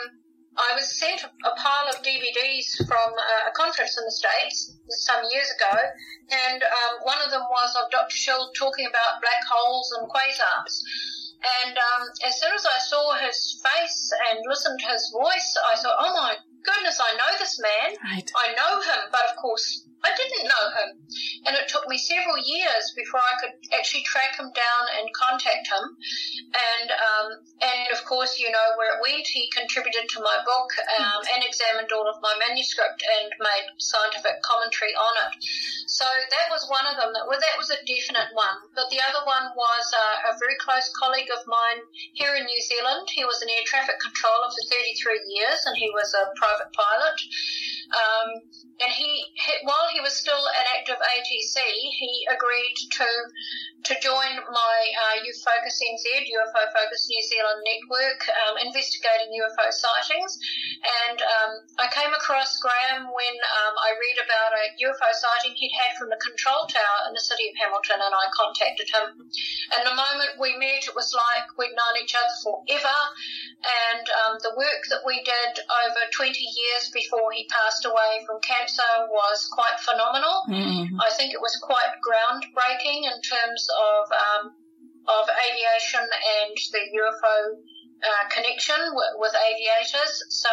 [0.56, 5.52] I was sent a pile of DVDs from a conference in the States some years
[5.60, 5.76] ago,
[6.32, 8.16] and um, one of them was of Dr.
[8.16, 10.80] Schild talking about black holes and quasars.
[11.62, 15.76] And um, as soon as I saw his face and listened to his voice, I
[15.78, 17.90] thought, oh my goodness, I know this man.
[18.04, 18.30] Right.
[18.34, 20.90] I know him, but of course, I didn't know him.
[21.50, 25.66] And it took me several years before I could actually track him down and contact
[25.66, 25.86] him.
[26.54, 27.28] And, um,
[27.62, 29.26] and of course, you know where it went.
[29.26, 30.70] He contributed to my book
[31.02, 35.34] um, and examined all of my manuscript and made scientific commentary on it.
[35.96, 37.16] So that was one of them.
[37.16, 38.68] That, well, that was a definite one.
[38.76, 42.62] But the other one was uh, a very close colleague of mine here in New
[42.68, 43.08] Zealand.
[43.16, 47.16] He was an air traffic controller for 33 years and he was a private pilot.
[47.96, 48.44] Um,
[48.84, 51.58] and he, he, while he was still an active ATC,
[51.96, 53.08] he agreed to
[53.86, 60.42] to join my uh, NZ, UFO Focus New Zealand network, um, investigating UFO sightings.
[61.06, 65.78] And um, I came across Graham when um, I read about a UFO sighting he'd
[65.78, 69.06] had from the control tower in the city of Hamilton, and I contacted him.
[69.78, 72.98] And the moment we met, it was like we'd known each other forever.
[73.94, 78.42] And um, the work that we did over 20 years before he passed away from
[78.42, 80.44] cancer was quite phenomenal.
[80.50, 81.00] Mm-hmm.
[81.00, 84.44] I think it was quite groundbreaking in terms of um,
[85.08, 87.38] of aviation and the UFO
[88.02, 90.14] uh, connection with, with aviators.
[90.30, 90.50] So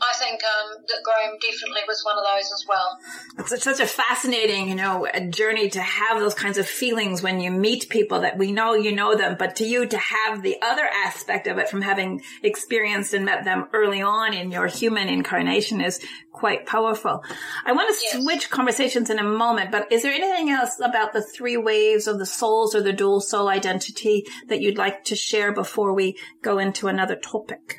[0.00, 2.98] I think um, that Graham definitely was one of those as well.
[3.38, 7.40] It's such a fascinating, you know, a journey to have those kinds of feelings when
[7.40, 10.56] you meet people that we know you know them, but to you to have the
[10.60, 15.08] other aspect of it from having experienced and met them early on in your human
[15.08, 17.24] incarnation is quite powerful.
[17.64, 18.22] I want to yes.
[18.22, 22.18] switch conversations in a moment, but is there anything else about the three waves of
[22.18, 26.58] the souls or the dual soul identity that you'd like to share before we go
[26.58, 27.78] into another topic?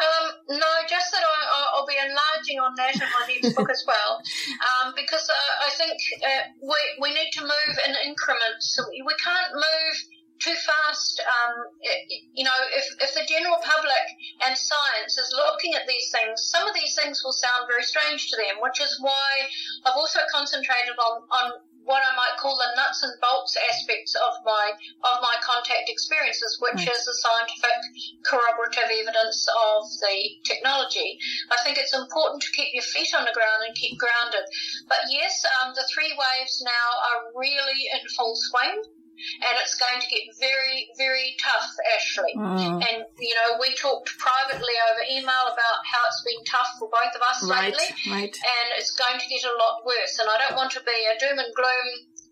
[0.00, 0.24] Um,
[0.56, 4.20] no, just that I, will be enlarging on that in my next book as well,
[4.64, 8.80] um, because uh, I think uh, we, we need to move in increments.
[8.90, 9.96] We can't move
[10.40, 11.20] too fast.
[11.20, 11.54] Um,
[12.32, 14.04] you know, if, if the general public
[14.44, 18.28] and science is looking at these things, some of these things will sound very strange
[18.32, 19.28] to them, which is why
[19.84, 21.46] I've also concentrated on, on
[21.84, 24.72] what I might call the nuts and bolts aspects of my
[25.04, 27.78] of my contact experiences, which is the scientific
[28.24, 31.18] corroborative evidence of the technology.
[31.50, 34.44] I think it's important to keep your feet on the ground and keep grounded.
[34.88, 38.99] But yes, um, the three waves now are really in full swing
[39.42, 42.32] and it's going to get very, very tough, Ashli.
[42.36, 42.80] Mm.
[42.80, 47.12] And, you know, we talked privately over email about how it's been tough for both
[47.14, 47.88] of us right, lately.
[48.08, 48.34] Right.
[48.34, 50.18] And it's going to get a lot worse.
[50.20, 51.86] And I don't want to be a doom and gloom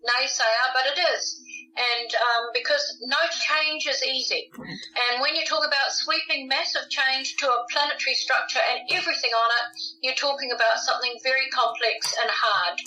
[0.05, 1.41] naysayer, but it is.
[1.79, 4.51] And um, because no change is easy.
[4.57, 9.49] And when you talk about sweeping massive change to a planetary structure and everything on
[9.63, 9.65] it,
[10.01, 12.77] you're talking about something very complex and hard.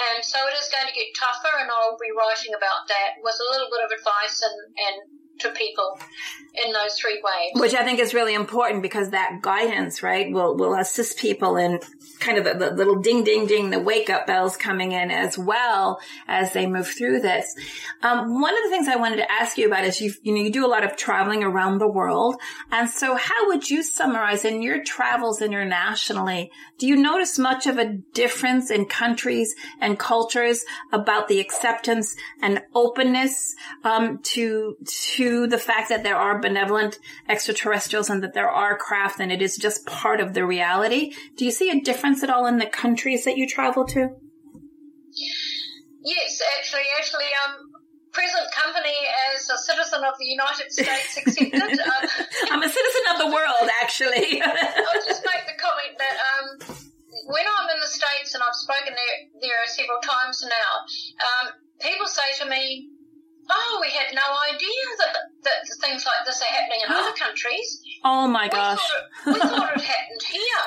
[0.00, 3.36] And so it is going to get tougher, and I'll be writing about that with
[3.36, 5.98] a little bit of advice and, and to people
[6.64, 7.60] in those three ways.
[7.60, 11.80] Which I think is really important because that guidance, right, will, will assist people in
[12.18, 15.38] kind of the, the, little ding, ding, ding, the wake up bells coming in as
[15.38, 17.54] well as they move through this.
[18.02, 20.40] Um, one of the things I wanted to ask you about is you, you know,
[20.40, 22.36] you do a lot of traveling around the world.
[22.70, 26.50] And so how would you summarize in your travels internationally?
[26.78, 32.62] Do you notice much of a difference in countries and cultures about the acceptance and
[32.74, 34.76] openness, um, to,
[35.14, 39.42] to the fact that there are benevolent extraterrestrials and that there are craft and it
[39.42, 41.12] is just part of the reality.
[41.36, 44.08] Do you see a difference at all in the countries that you travel to?
[46.02, 47.70] Yes, actually, actually, um,
[48.12, 48.96] present company
[49.34, 51.54] as a citizen of the United States accepted.
[51.80, 52.02] um,
[52.50, 54.40] I'm a citizen of the world, actually.
[54.42, 56.46] I'll just make the comment that um,
[57.26, 60.70] when I'm in the States, and I've spoken there, there several times now,
[61.20, 62.90] um, people say to me,
[63.50, 67.82] oh, we had no idea that, that things like this are happening in other countries.
[68.04, 68.80] Oh my gosh.
[69.26, 70.66] We thought it, we thought it happened here.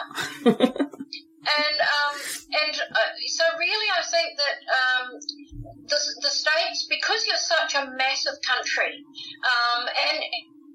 [1.43, 2.13] and um,
[2.53, 5.05] and uh, so really I think that um,
[5.87, 9.03] the, the States, because you're such a massive country,
[9.43, 10.19] um, and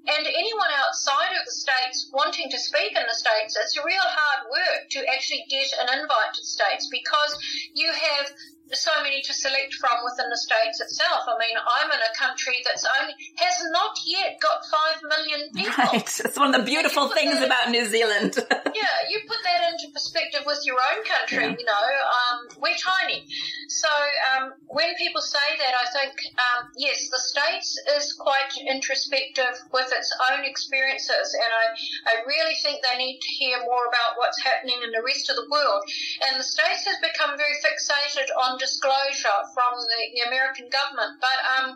[0.09, 4.01] and anyone outside of the States wanting to speak in the States, it's a real
[4.01, 7.37] hard work to actually get an invite to the States because
[7.75, 8.31] you have
[8.71, 11.25] so many to select from within the states itself.
[11.25, 15.73] I mean, I'm in a country that's only has not yet got five million people.
[15.79, 18.37] Right, that's one of the beautiful things about New Zealand.
[18.37, 19.48] yeah, you put that
[19.79, 21.47] into perspective with your own country.
[21.47, 21.55] Yeah.
[21.55, 21.87] You know,
[22.19, 23.23] um, we're tiny.
[23.67, 23.87] So
[24.35, 29.87] um, when people say that, I think um, yes, the states is quite introspective with
[29.95, 31.65] its own experiences, and I
[32.11, 35.35] I really think they need to hear more about what's happening in the rest of
[35.35, 35.83] the world.
[36.27, 41.21] And the states has become very fixated on disclosure from the, the American government.
[41.23, 41.69] But um,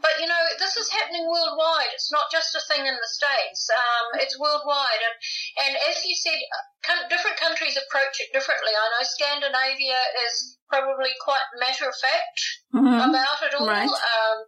[0.00, 1.92] but you know, this is happening worldwide.
[1.94, 3.68] It's not just a thing in the states.
[3.70, 5.16] Um, it's worldwide, and
[5.66, 6.38] and as you said,
[7.10, 8.72] different countries approach it differently.
[8.74, 12.38] I know Scandinavia is probably quite matter of fact
[12.74, 13.10] mm-hmm.
[13.10, 13.68] about it all.
[13.68, 13.88] Right.
[13.88, 14.38] Um,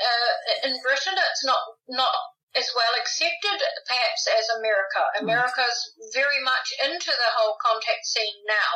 [0.00, 2.14] uh, in Britain, it's not not
[2.58, 5.02] as well accepted perhaps as America.
[5.22, 8.74] America's very much into the whole contact scene now.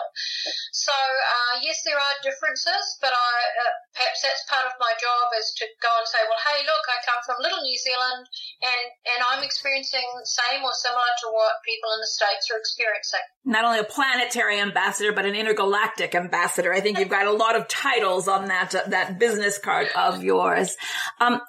[0.71, 3.35] So uh, yes, there are differences, but I
[3.67, 6.85] uh, perhaps that's part of my job is to go and say, well, hey, look,
[6.87, 8.23] I come from little New Zealand,
[8.63, 12.59] and and I'm experiencing the same or similar to what people in the states are
[12.59, 13.27] experiencing.
[13.43, 16.73] Not only a planetary ambassador, but an intergalactic ambassador.
[16.73, 20.23] I think you've got a lot of titles on that uh, that business card of
[20.23, 20.77] yours.
[21.19, 21.43] Um,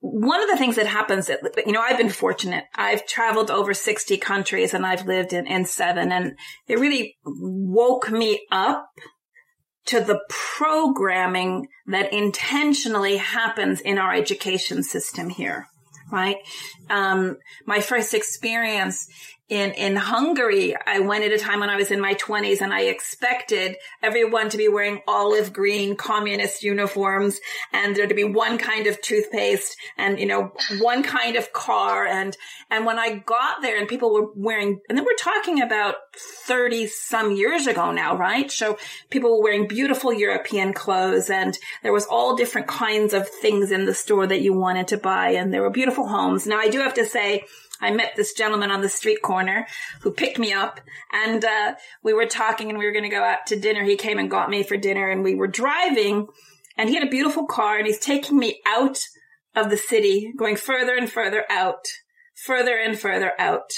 [0.00, 2.64] one of the things that happens, you know, I've been fortunate.
[2.74, 8.10] I've traveled over 60 countries and I've lived in, in seven and it really woke
[8.10, 8.86] me up
[9.86, 15.66] to the programming that intentionally happens in our education system here,
[16.10, 16.36] right?
[16.88, 17.36] Um,
[17.66, 19.06] my first experience
[19.50, 22.72] in, in Hungary, I went at a time when I was in my twenties and
[22.72, 27.40] I expected everyone to be wearing olive green communist uniforms
[27.72, 32.06] and there to be one kind of toothpaste and, you know, one kind of car.
[32.06, 32.36] And,
[32.70, 35.96] and when I got there and people were wearing, and then we're talking about
[36.46, 38.52] 30 some years ago now, right?
[38.52, 38.78] So
[39.10, 43.84] people were wearing beautiful European clothes and there was all different kinds of things in
[43.84, 46.46] the store that you wanted to buy and there were beautiful homes.
[46.46, 47.42] Now I do have to say,
[47.80, 49.66] I met this gentleman on the street corner
[50.02, 50.80] who picked me up
[51.12, 53.84] and, uh, we were talking and we were going to go out to dinner.
[53.84, 56.28] He came and got me for dinner and we were driving
[56.76, 59.00] and he had a beautiful car and he's taking me out
[59.54, 61.86] of the city, going further and further out,
[62.34, 63.72] further and further out.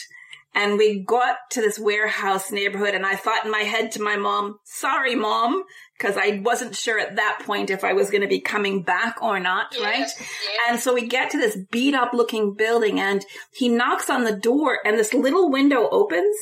[0.55, 4.17] And we got to this warehouse neighborhood and I thought in my head to my
[4.17, 5.63] mom, sorry mom,
[5.97, 9.23] because I wasn't sure at that point if I was going to be coming back
[9.23, 9.99] or not, yes, right?
[9.99, 10.23] Yes.
[10.69, 13.25] And so we get to this beat up looking building and
[13.55, 16.37] he knocks on the door and this little window opens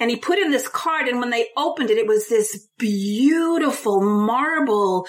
[0.00, 4.00] and he put in this card and when they opened it, it was this beautiful
[4.02, 5.06] marble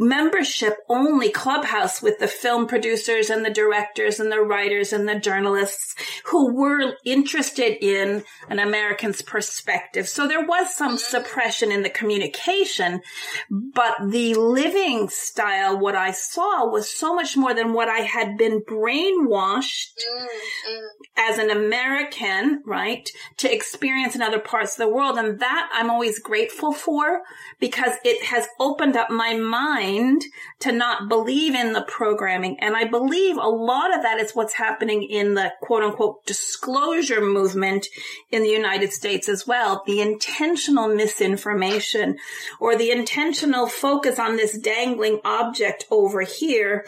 [0.00, 5.20] membership only clubhouse with the film producers and the directors and the writers and the
[5.20, 5.94] journalists
[6.24, 10.08] who were interested in an American's perspective.
[10.08, 13.02] So there was some suppression in the communication,
[13.50, 18.38] but the living style, what I saw was so much more than what I had
[18.38, 20.86] been brainwashed mm-hmm.
[21.18, 25.18] as an American, right, to experience in other parts of the world.
[25.18, 27.20] And that I'm always grateful for
[27.58, 30.24] because it has opened up my mind trained
[30.60, 32.58] to not believe in the programming.
[32.60, 37.20] And I believe a lot of that is what's happening in the quote unquote disclosure
[37.20, 37.86] movement
[38.30, 39.82] in the United States as well.
[39.86, 42.18] The intentional misinformation
[42.58, 46.84] or the intentional focus on this dangling object over here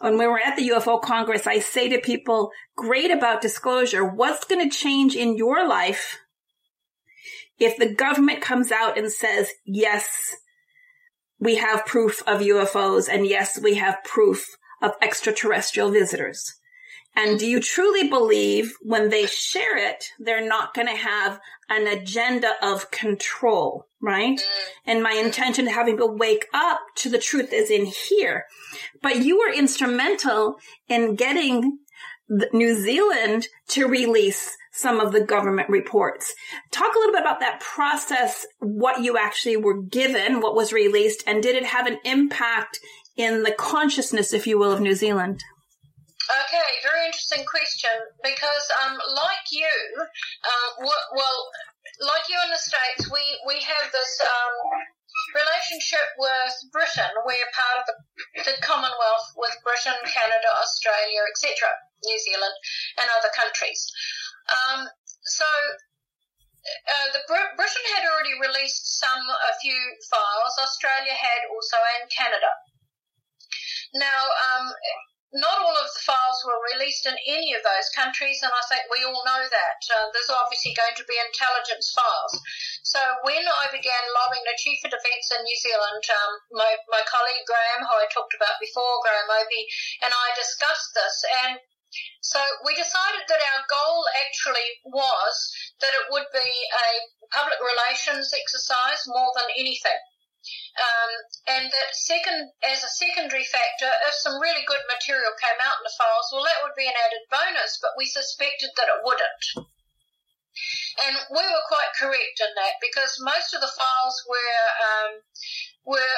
[0.00, 4.04] when we were at the UFO Congress, I say to people, great about disclosure.
[4.04, 6.20] What's going to change in your life
[7.58, 10.36] if the government comes out and says, yes,
[11.40, 14.46] we have proof of UFOs and yes, we have proof
[14.82, 16.54] of extraterrestrial visitors.
[17.16, 21.86] And do you truly believe when they share it, they're not going to have an
[21.88, 24.38] agenda of control, right?
[24.38, 24.42] Mm.
[24.86, 28.44] And my intention to having to wake up to the truth is in here.
[29.02, 30.58] But you were instrumental
[30.88, 31.78] in getting
[32.28, 36.32] New Zealand to release some of the government reports.
[36.70, 41.24] Talk a little bit about that process, what you actually were given, what was released,
[41.26, 42.78] and did it have an impact
[43.16, 45.42] in the consciousness, if you will, of New Zealand?
[46.28, 47.90] Okay, very interesting question
[48.22, 51.38] because, um, like you, uh, well,
[52.04, 54.54] like you in the States, we, we have this um,
[55.34, 57.10] relationship with Britain.
[57.24, 57.96] We're part of the,
[58.44, 61.68] the Commonwealth with Britain, Canada, Australia, etc.,
[62.04, 62.56] New Zealand,
[63.00, 63.88] and other countries.
[64.48, 64.88] Um,
[65.24, 65.44] so
[66.64, 69.78] uh, the Br- Britain had already released some, a few
[70.10, 70.54] files.
[70.60, 72.50] Australia had also, and Canada.
[73.94, 74.72] Now, um,
[75.32, 78.88] not all of the files were released in any of those countries, and I think
[78.88, 79.80] we all know that.
[79.92, 82.32] Uh, there's obviously going to be intelligence files.
[82.84, 87.04] So when I began lobbying the Chief of Defence in New Zealand, um, my, my
[87.04, 89.68] colleague Graham, who I talked about before, Graham Opie,
[90.00, 91.60] and I discussed this, and
[92.20, 95.36] so we decided that our goal actually was
[95.80, 96.88] that it would be a
[97.32, 100.00] public relations exercise more than anything.
[100.78, 101.10] Um,
[101.58, 105.84] and that second, as a secondary factor, if some really good material came out in
[105.84, 109.44] the files, well, that would be an added bonus, but we suspected that it wouldn't.
[111.02, 115.12] And we were quite correct in that because most of the files were um,
[115.84, 116.16] were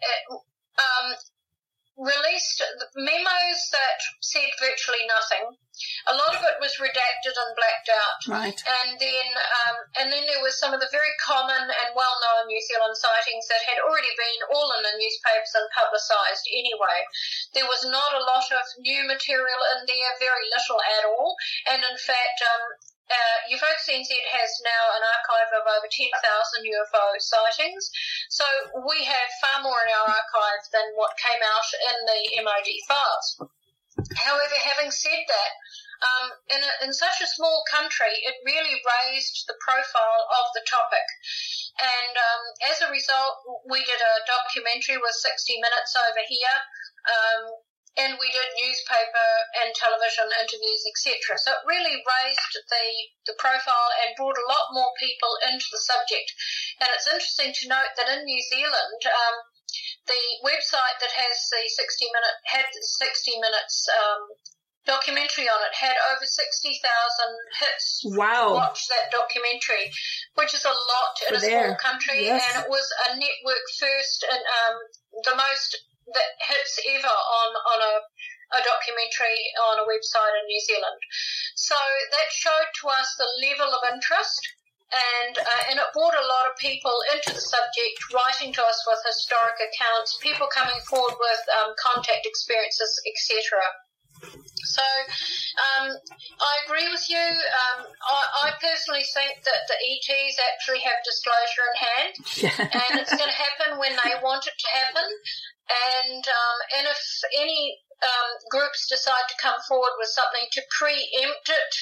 [0.00, 0.36] uh,
[0.80, 1.06] um,
[1.96, 2.64] released
[2.96, 5.56] memos that said virtually nothing.
[6.08, 8.20] A lot of it was redacted and blacked out.
[8.28, 8.60] Right.
[8.84, 12.60] And then, um, and then there was some of the very common and well-known New
[12.60, 16.98] Zealand sightings that had already been all in the newspapers and publicised anyway.
[17.56, 21.36] There was not a lot of new material in there, very little at all.
[21.72, 22.64] And in fact, um,
[23.12, 27.92] uh, UFOCUS NZ has now an archive of over 10,000 UFO sightings.
[28.32, 28.44] So
[28.88, 33.28] we have far more in our archive than what came out in the MOD files.
[34.16, 35.52] However, having said that,
[36.02, 40.64] um, in, a, in such a small country, it really raised the profile of the
[40.66, 41.06] topic.
[41.78, 42.42] And um,
[42.74, 46.56] as a result, we did a documentary with 60 Minutes over here.
[47.06, 47.42] Um,
[48.00, 49.28] and we did newspaper
[49.60, 51.36] and television interviews, etc.
[51.36, 52.86] So it really raised the,
[53.28, 56.32] the profile and brought a lot more people into the subject.
[56.80, 59.36] And it's interesting to note that in New Zealand, um,
[60.08, 64.22] the website that has the 60 minute had 60 minutes um,
[64.84, 66.80] documentary on it had over 60,000
[67.60, 68.02] hits.
[68.16, 68.54] Wow.
[68.54, 69.92] Watch that documentary,
[70.34, 71.64] which is a lot in For a there.
[71.68, 72.24] small country.
[72.26, 72.42] Yes.
[72.42, 74.74] And it was a network first and um,
[75.22, 75.70] the most
[76.14, 77.94] that hits ever on, on a,
[78.56, 79.40] a documentary
[79.72, 81.00] on a website in New Zealand.
[81.56, 81.78] So
[82.12, 84.40] that showed to us the level of interest
[84.92, 88.84] and uh, and it brought a lot of people into the subject, writing to us
[88.84, 93.56] with historic accounts, people coming forward with um, contact experiences, etc.
[94.62, 94.84] So
[95.58, 97.18] um, I agree with you.
[97.18, 102.12] Um, I, I, personally think that the ETs actually have disclosure in hand,
[102.78, 105.08] and it's going to happen when they want it to happen.
[105.72, 107.02] And um, and if
[107.38, 111.72] any um, groups decide to come forward with something to preempt it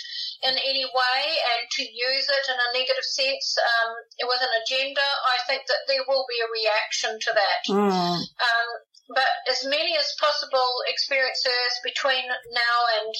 [0.44, 1.20] in any way
[1.56, 3.90] and to use it in a negative sense um,
[4.28, 7.62] with an agenda, I think that there will be a reaction to that.
[7.68, 8.20] Mm.
[8.20, 8.68] Um,
[9.10, 13.12] but as many as possible experiences between now and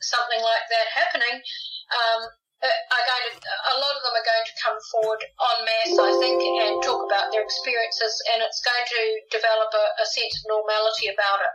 [0.00, 1.40] something like that happening
[1.88, 2.20] um,
[2.66, 6.12] are going to, a lot of them are going to come forward en masse, I
[6.18, 10.50] think, and talk about their experiences, and it's going to develop a, a sense of
[10.50, 11.52] normality about it.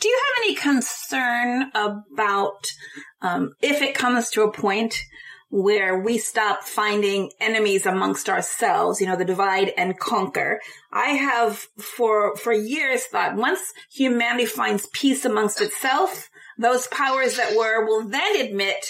[0.00, 2.66] Do you have any concern about
[3.22, 4.98] um, if it comes to a point
[5.50, 10.60] where we stop finding enemies amongst ourselves, you know, the divide and conquer?
[10.92, 13.60] I have for for years thought once
[13.90, 16.28] humanity finds peace amongst itself,
[16.58, 18.84] those powers that were will then admit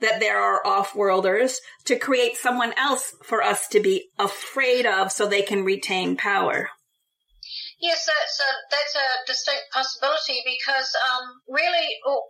[0.00, 5.26] that there are off-worlders to create someone else for us to be afraid of so
[5.26, 6.68] they can retain power.
[7.80, 11.86] Yes, that's a that's a distinct possibility because um, really.
[12.06, 12.22] Oh,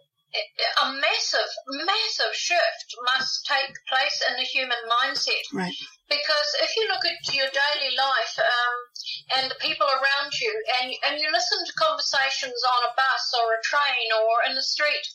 [0.85, 1.51] a massive,
[1.89, 5.41] massive shift must take place in the human mindset.
[5.55, 5.73] Right.
[6.09, 10.93] Because if you look at your daily life um, and the people around you, and
[11.09, 15.07] and you listen to conversations on a bus or a train or in the street,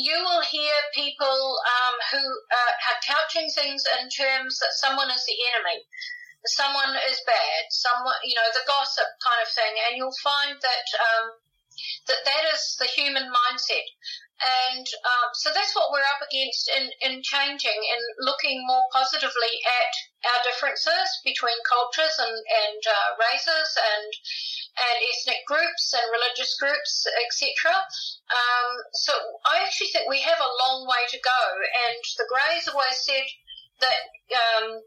[0.00, 5.24] you will hear people um, who uh, are couching things in terms that someone is
[5.26, 5.84] the enemy
[6.46, 10.86] someone is bad, someone, you know, the gossip kind of thing, and you'll find that
[10.96, 11.26] um,
[12.08, 13.88] that that is the human mindset.
[14.40, 19.52] And um, so that's what we're up against in, in changing and looking more positively
[19.68, 19.92] at
[20.32, 24.08] our differences between cultures and, and uh, races and
[24.80, 27.68] and ethnic groups and religious groups, etc.
[28.32, 29.12] Um, so
[29.44, 31.42] I actually think we have a long way to go.
[31.60, 33.26] And the Greys always said
[33.84, 34.00] that
[34.32, 34.80] um,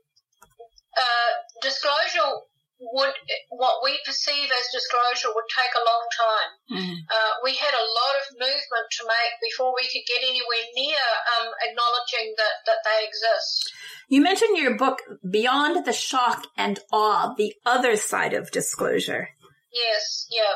[0.97, 1.31] uh,
[1.61, 2.49] disclosure
[2.91, 3.13] would
[3.49, 6.51] what we perceive as disclosure would take a long time.
[6.67, 6.95] Mm.
[7.07, 10.99] Uh, we had a lot of movement to make before we could get anywhere near
[11.39, 13.71] um, acknowledging that that they exist.
[14.09, 19.29] You mentioned in your book beyond the shock and awe, the other side of disclosure.
[19.74, 20.55] Yes, yeah.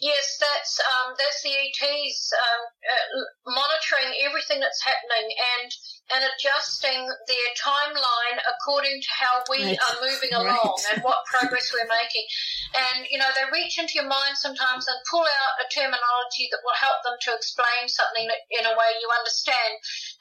[0.00, 5.28] Yes, that's um, that's the ETs um, uh, monitoring everything that's happening
[5.60, 5.68] and
[6.10, 9.78] and adjusting their timeline according to how we Right.
[9.78, 10.42] are moving Right.
[10.42, 12.26] along and what progress we're making.
[12.74, 16.62] And, you know, they reach into your mind sometimes and pull out a terminology that
[16.66, 19.72] will help them to explain something in a way you understand.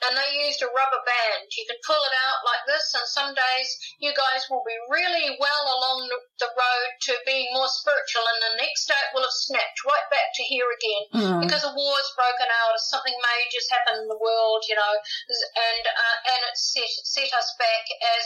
[0.05, 1.49] And they used a rubber band.
[1.57, 5.37] You can pull it out like this and some days you guys will be really
[5.41, 9.25] well along the- the road to being more spiritual and the next day it will
[9.25, 11.39] have snapped right back to here again Mm.
[11.41, 15.83] because a war's broken out or something major's happened in the world, you know, and
[15.87, 17.83] uh, and it set set us back
[18.17, 18.23] as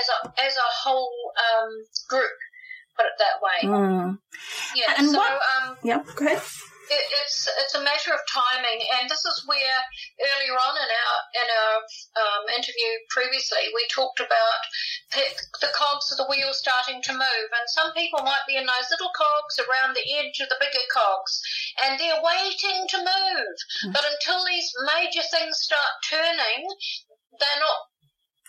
[0.00, 0.18] as a
[0.48, 1.70] as a whole um,
[2.08, 2.32] group.
[2.96, 3.60] Put it that way.
[3.72, 4.18] Mm.
[4.76, 4.94] Yeah.
[4.98, 6.06] And so what- um, Yep.
[6.16, 6.42] Go ahead.
[6.92, 9.80] It, it's it's a matter of timing, and this is where
[10.20, 11.76] earlier on in our in our
[12.20, 14.60] um, interview previously we talked about
[15.12, 18.88] the cogs of the wheel starting to move, and some people might be in those
[18.92, 21.40] little cogs around the edge of the bigger cogs,
[21.84, 23.56] and they're waiting to move.
[23.92, 26.68] But until these major things start turning,
[27.40, 27.91] they're not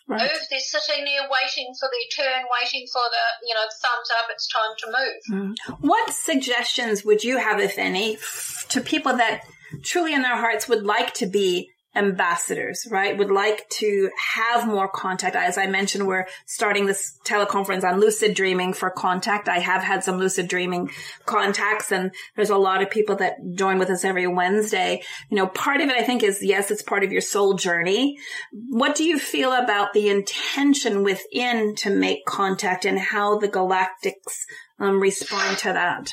[0.07, 0.21] Right.
[0.21, 0.41] move.
[0.49, 4.25] They're sitting there waiting for their turn, waiting for the you know thumbs up.
[4.29, 5.55] It's time to move.
[5.69, 5.79] Mm.
[5.79, 9.43] What suggestions would you have, if any, f- to people that
[9.81, 13.17] truly in their hearts would like to be ambassadors, right?
[13.17, 15.35] Would like to have more contact.
[15.35, 19.47] As I mentioned, we're starting this teleconference on lucid dreaming for contact.
[19.47, 20.89] I have had some lucid dreaming
[21.25, 25.03] contacts and there's a lot of people that join with us every Wednesday.
[25.29, 28.17] You know, part of it, I think is yes, it's part of your soul journey.
[28.51, 34.45] What do you feel about the intention within to make contact and how the galactics
[34.79, 36.11] um, respond to that?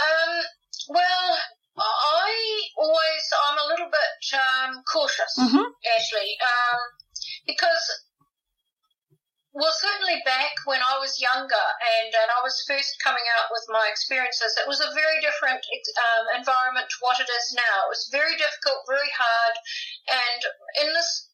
[0.00, 0.42] Um,
[0.88, 1.38] well,
[1.80, 2.30] I
[2.76, 5.64] always, I'm a little bit um, cautious, Mhm.
[5.64, 6.80] Ashli, um,
[7.46, 7.84] because,
[9.52, 11.66] well, certainly back when I was younger
[11.96, 15.64] and, and I was first coming out with my experiences, it was a very different
[15.64, 17.86] um, environment to what it is now.
[17.86, 19.54] It was very difficult, very hard,
[20.08, 20.40] and
[20.86, 21.29] in this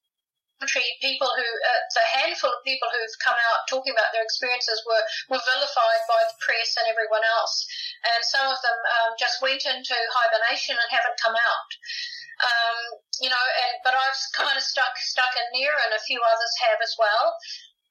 [0.64, 5.04] people who, uh, the handful of people who've come out talking about their experiences were,
[5.28, 7.68] were vilified by the press and everyone else.
[8.16, 11.70] And some of them um, just went into hibernation and haven't come out.
[12.36, 12.78] Um,
[13.20, 16.54] you know, and, but I've kind of stuck, stuck in there and a few others
[16.68, 17.36] have as well.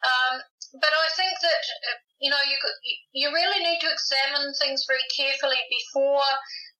[0.06, 0.34] Um,
[0.82, 1.64] but I think that,
[1.94, 2.58] uh, you know, you,
[3.14, 6.26] you really need to examine things very carefully before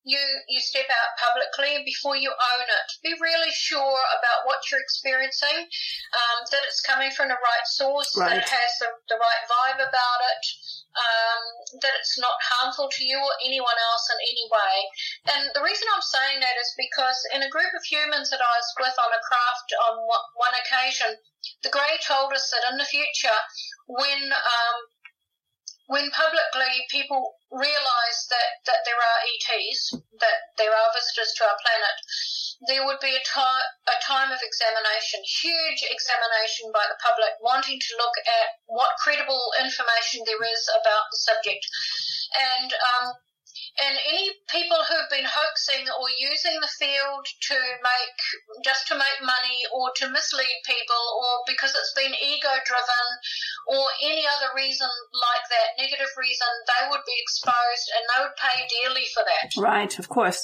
[0.06, 2.88] you, you step out publicly before you own it.
[3.02, 5.66] Be really sure about what you're experiencing,
[6.14, 9.82] um, that it's coming from the right source, that it has the, the right vibe
[9.82, 10.44] about it,
[10.94, 11.42] um,
[11.82, 14.74] that it's not harmful to you or anyone else in any way.
[15.34, 18.52] And the reason I'm saying that is because in a group of humans that I
[18.62, 21.18] was with on a craft on one one occasion,
[21.66, 23.38] the Grey told us that in the future,
[23.90, 24.76] when um,
[25.86, 31.58] when publicly people realise that, that there are ETs, that there are visitors to our
[31.62, 31.96] planet,
[32.66, 37.78] there would be a, ti- a time of examination, huge examination by the public, wanting
[37.78, 41.62] to look at what credible information there is about the subject.
[42.34, 43.14] And um,
[43.76, 48.18] and any people who've been hoaxing or using the field to make
[48.64, 53.06] just to make money or to mislead people or because it's been ego driven
[53.68, 58.36] or any other reason like that negative reason they would be exposed and they would
[58.40, 60.40] pay dearly for that Right, of course.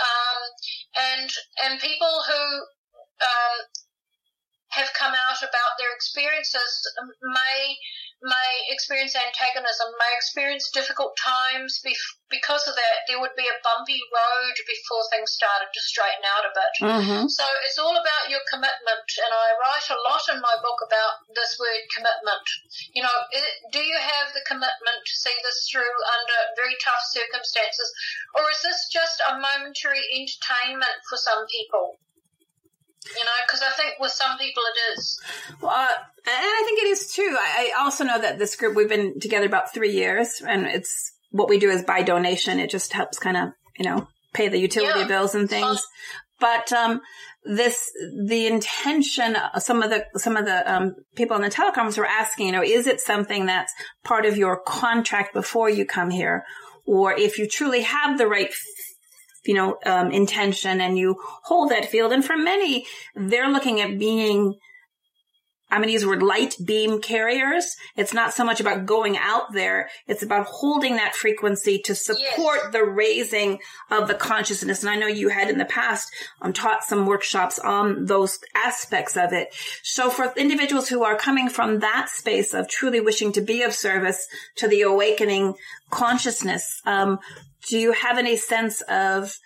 [0.00, 0.40] um,
[0.96, 1.30] and
[1.64, 2.42] and people who
[3.20, 3.56] um,
[4.72, 6.72] have come out about their experiences
[7.20, 7.76] may
[8.22, 11.80] may experience antagonism, may experience difficult times.
[12.28, 16.46] because of that, there would be a bumpy road before things started to straighten out
[16.46, 16.72] a bit.
[16.78, 17.26] Mm-hmm.
[17.26, 21.26] So it's all about your commitment, and I write a lot in my book about
[21.34, 22.46] this word commitment.
[22.94, 23.16] You know,
[23.72, 27.88] do you have the commitment to see this through under very tough circumstances,
[28.36, 31.98] or is this just a momentary entertainment for some people?
[33.06, 35.20] You know, because I think with some people it is.
[35.60, 35.88] Well, uh, and
[36.26, 37.34] I think it is too.
[37.38, 41.12] I, I also know that this group we've been together about three years, and it's
[41.30, 42.58] what we do is by donation.
[42.58, 43.48] It just helps kind of
[43.78, 45.06] you know pay the utility Yeah.
[45.06, 45.86] bills and things.
[46.40, 47.00] But um,
[47.44, 47.90] this
[48.26, 49.36] the intention.
[49.58, 52.62] Some of the some of the um, people in the telecoms were asking, you know,
[52.62, 53.72] is it something that's
[54.04, 56.44] part of your contract before you come here,
[56.86, 58.52] or if you truly have the right
[59.44, 62.12] you know, um, intention and you hold that field.
[62.12, 64.54] And for many, they're looking at being,
[65.72, 67.76] I'm going to use the word light beam carriers.
[67.96, 69.88] It's not so much about going out there.
[70.08, 72.72] It's about holding that frequency to support Yes.
[72.72, 74.82] the raising of the consciousness.
[74.82, 76.08] And I know you had in the past
[76.42, 79.54] um, taught some workshops on those aspects of it.
[79.84, 83.72] So for individuals who are coming from that space of truly wishing to be of
[83.72, 84.26] service
[84.56, 85.54] to the awakening
[85.90, 87.20] consciousness, um,
[87.68, 89.36] do you have any sense of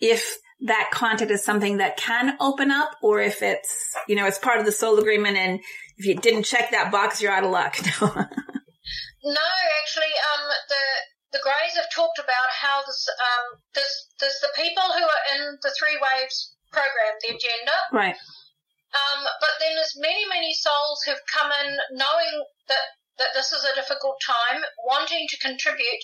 [0.00, 4.38] if that content is something that can open up or if it's, you know, it's
[4.38, 5.60] part of the soul agreement and
[5.96, 7.76] if you didn't check that box, you're out of luck?
[9.24, 9.48] No.
[9.82, 10.84] Actually, um, the
[11.38, 15.58] the Greys have talked about how this, um, there's there's the people who are in
[15.62, 18.16] the Three Waves program, the agenda, right.
[18.96, 22.34] um, but then there's many many souls who've come in knowing
[22.68, 22.84] that
[23.18, 26.02] that this is a difficult time, wanting to contribute,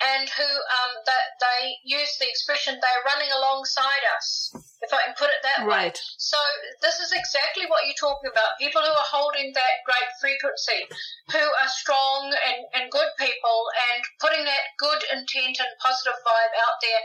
[0.00, 4.52] and who um, that they use the expression they're running alongside us,
[4.82, 5.88] if I can put it that way.
[5.88, 5.98] Right.
[6.20, 6.36] So
[6.84, 8.60] this is exactly what you're talking about.
[8.60, 10.84] People who are holding that great frequency,
[11.32, 16.54] who are strong and, and good people and putting that good intent and positive vibe
[16.60, 17.02] out there.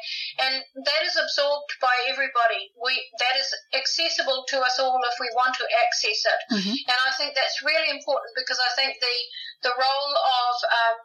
[0.47, 2.76] And that is absorbed by everybody.
[2.76, 2.91] We
[3.24, 6.41] that is accessible to us all if we want to access it.
[6.60, 6.76] Mhm.
[6.76, 9.18] And I think that's really important because I think the
[9.64, 10.96] the role of um,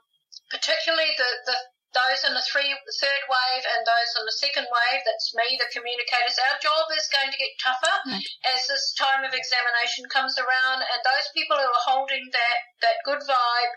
[0.51, 1.57] particularly the, the
[1.97, 2.69] those in the three,
[3.01, 7.09] third wave and those in the second wave, that's me, the communicators, our job is
[7.09, 8.29] going to get tougher Right.
[8.53, 13.01] as this time of examination comes around and those people who are holding that, that
[13.09, 13.75] good vibe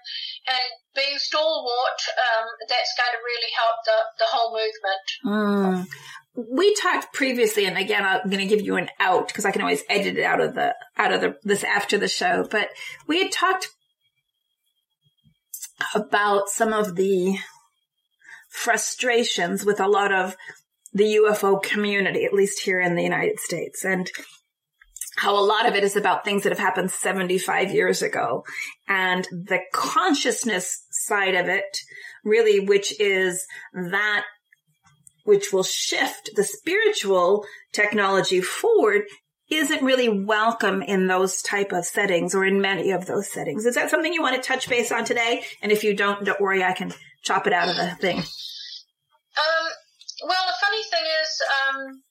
[0.52, 5.06] and being stalwart, um, that's going to really help the, the whole movement.
[5.24, 5.88] Mm.
[6.36, 9.62] We talked previously, and again, I'm going to give you an out because I can
[9.62, 12.48] always edit it out of the out of the this after the show.
[12.50, 12.70] But
[13.08, 13.68] we had talked
[15.96, 17.38] about some of the
[18.50, 20.36] frustrations with a lot of
[20.94, 24.10] the UFO community, at least here in the United States, and
[25.18, 28.44] how a lot of it is about things that have happened 75 years ago.
[28.88, 31.78] And the consciousness side of it
[32.24, 34.24] really, which is that
[35.26, 39.04] which will shift the spiritual technology forward
[39.50, 43.66] isn't really welcome in those type of settings or in many of those settings.
[43.66, 45.44] Is that something you want to touch base on today?
[45.62, 46.94] And if you don't, don't worry, I can
[47.24, 48.18] chop it out of the thing.
[48.18, 49.66] Um,
[50.28, 52.02] well, the funny thing is, um,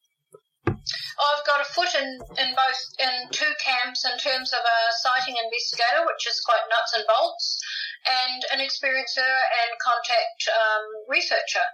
[1.19, 2.09] I've got a foot in,
[2.39, 6.95] in both in two camps in terms of a sighting investigator, which is quite nuts
[6.95, 7.61] and bolts,
[8.07, 11.67] and an experiencer and contact um, researcher.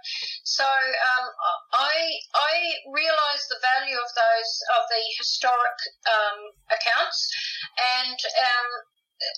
[0.43, 1.25] So um,
[1.73, 1.95] I
[2.33, 2.53] I
[2.89, 6.39] realise the value of those of the historic um,
[6.71, 7.19] accounts,
[7.99, 8.69] and um,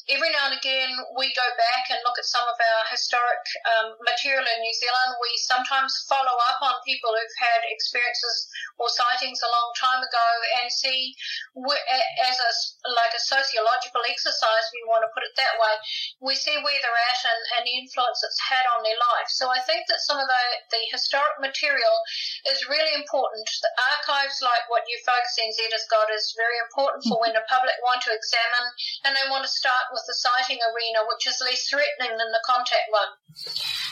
[0.09, 3.43] every now and again we go back and look at some of our historic
[3.78, 5.21] um, material in New Zealand.
[5.21, 8.49] We sometimes follow up on people who've had experiences
[8.82, 10.28] or sightings a long time ago
[10.61, 11.13] and see
[12.25, 12.51] as a
[12.93, 15.75] like a sociological exercise, we want to put it that way.
[16.21, 19.30] We see where they're at and, and the influence it's had on their life.
[19.30, 21.95] So I think that some of the, the historic material
[22.49, 23.45] is really important.
[23.61, 27.75] The archives like what UFOCUS NZ has got is very important for when the public
[27.84, 28.67] want to examine
[29.05, 32.39] and they want to start with the sighting arena, which is less threatening than the
[32.47, 33.11] contact one.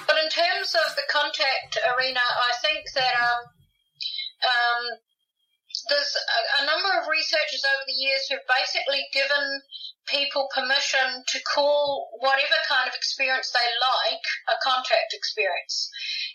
[0.08, 3.42] But in terms of the contact arena, I think that um,
[4.40, 4.84] um,
[5.92, 9.44] there's a, a number of researchers over the years who've basically given
[10.08, 15.90] people permission to call whatever kind of experience they like a contact experience.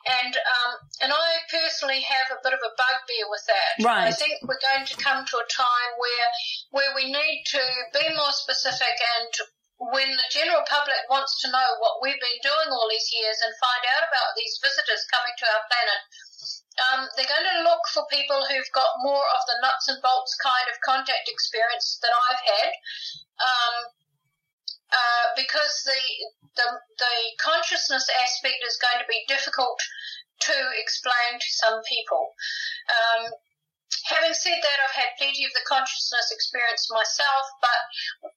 [0.07, 3.71] And um, and I personally have a bit of a bugbear with that.
[3.85, 4.09] Right.
[4.09, 6.29] I think we're going to come to a time where
[6.71, 7.63] where we need to
[7.93, 9.33] be more specific and
[9.81, 13.53] when the general public wants to know what we've been doing all these years and
[13.57, 16.01] find out about these visitors coming to our planet,
[16.89, 20.37] um, they're going to look for people who've got more of the nuts and bolts
[20.41, 22.71] kind of contact experience that I've had.
[23.41, 23.75] Um,
[24.91, 26.01] uh, because the,
[26.59, 26.69] the
[26.99, 29.79] the consciousness aspect is going to be difficult
[30.51, 32.35] to explain to some people.
[32.91, 33.31] Um,
[34.11, 38.33] having said that, I've had plenty of the consciousness experience myself, but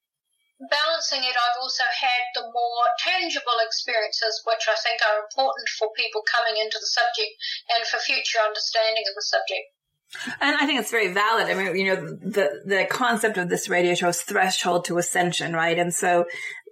[0.69, 5.89] balancing it, I've also had the more tangible experiences, which I think are important for
[5.95, 7.31] people coming into the subject
[7.75, 9.65] and for future understanding of the subject.
[10.41, 11.47] And I think it's very valid.
[11.47, 15.53] I mean, you know, the, the concept of this radio show is threshold to ascension,
[15.53, 15.77] right?
[15.77, 16.25] And so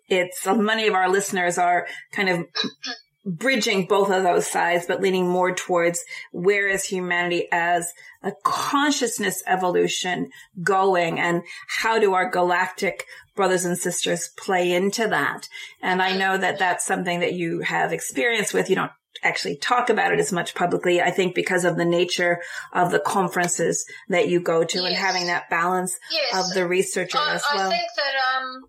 [0.08, 2.46] it's many of our listeners are kind of
[3.26, 7.92] bridging both of those sides, but leaning more towards where is humanity as
[8.24, 10.30] a consciousness evolution
[10.62, 13.06] going and how do our galactic
[13.36, 15.48] brothers and sisters play into that?
[15.82, 18.70] And I know that that's something that you have experience with.
[18.70, 18.92] You don't
[19.24, 21.02] actually talk about it as much publicly.
[21.02, 22.42] I think because of the nature
[22.74, 24.88] of the conferences that you go to yes.
[24.88, 26.48] and having that balance yes.
[26.50, 27.68] of the researcher I, as well.
[27.68, 28.64] I think that, um,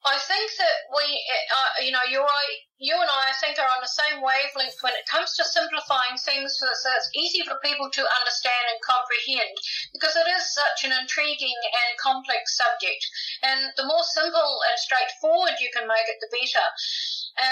[0.00, 2.58] I think that we, uh, you know, you're right.
[2.80, 6.16] You and I, I think, are on the same wavelength when it comes to simplifying
[6.16, 9.52] things so that it's easy for people to understand and comprehend
[9.92, 13.04] because it is such an intriguing and complex subject.
[13.44, 16.66] And the more simple and straightforward you can make it, the better.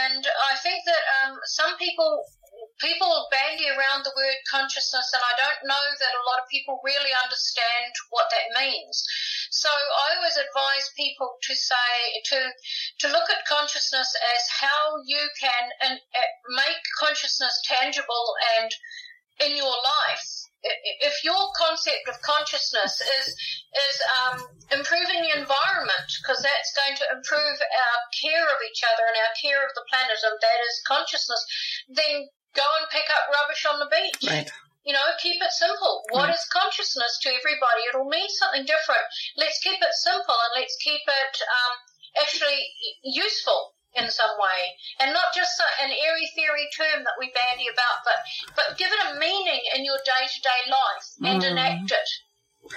[0.09, 2.25] And I think that um, some people
[2.79, 6.81] people bandy around the word consciousness, and I don't know that a lot of people
[6.83, 9.05] really understand what that means.
[9.51, 11.93] So I always advise people to say
[12.33, 12.39] to
[13.01, 18.71] to look at consciousness as how you can and, uh, make consciousness tangible and
[19.41, 20.27] in your life.
[21.01, 24.37] If your concept of consciousness is is um,
[24.75, 29.35] improving the environment, because that's going to improve our care of each other and our
[29.41, 31.43] care of the planet, and that is consciousness,
[31.89, 32.27] then
[32.59, 34.27] go and pick up rubbish on the beach.
[34.27, 34.51] Right.
[34.83, 36.03] You know, keep it simple.
[36.11, 37.87] What is consciousness to everybody?
[37.93, 39.07] It'll mean something different.
[39.37, 41.73] Let's keep it simple and let's keep it um,
[42.25, 42.59] actually
[43.05, 44.61] useful in some way,
[45.01, 48.21] and not just an airy theory term that we bandy about, but
[48.55, 51.51] but give it a meaning in your day to day life and mm.
[51.51, 52.09] enact it.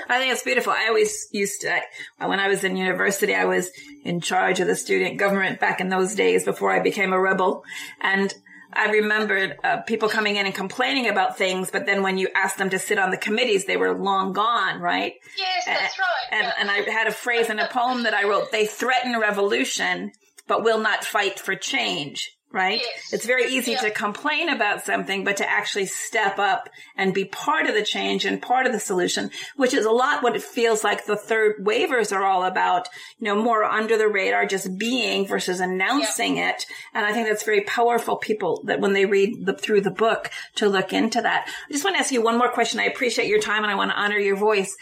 [0.07, 0.71] I think it's beautiful.
[0.71, 1.81] I always used to,
[2.19, 3.69] when I was in university, I was
[4.05, 7.63] in charge of the student government back in those days before I became a rebel.
[8.01, 8.33] And
[8.73, 12.57] I remembered uh, people coming in and complaining about things, but then when you asked
[12.57, 15.13] them to sit on the committees, they were long gone, right?
[15.37, 16.07] Yes, that's right.
[16.31, 16.53] And, yeah.
[16.59, 20.11] and I had a phrase in a poem that I wrote, they threaten revolution,
[20.47, 22.81] but will not fight for change right?
[22.81, 23.13] Yes.
[23.13, 27.67] It's very easy to complain about something, but to actually step up and be part
[27.67, 30.83] of the change and part of the solution, which is a lot what it feels
[30.83, 32.89] like the third wavers are all about,
[33.19, 36.65] you know, more under the radar, just being versus announcing it.
[36.93, 40.29] And I think that's very powerful people that when they read the, through the book
[40.55, 41.47] to look into that.
[41.69, 42.79] I just want to ask you one more question.
[42.79, 44.75] I appreciate your time and I want to honor your voice.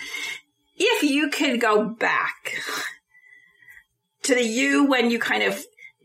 [0.75, 2.55] If you could go back
[4.23, 5.63] to the you when you kind of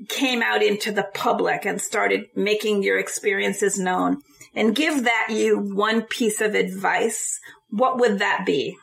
[0.09, 4.20] came out into the public and started making your experiences known
[4.55, 7.38] and give that you one piece of advice,
[7.70, 8.76] what would that be?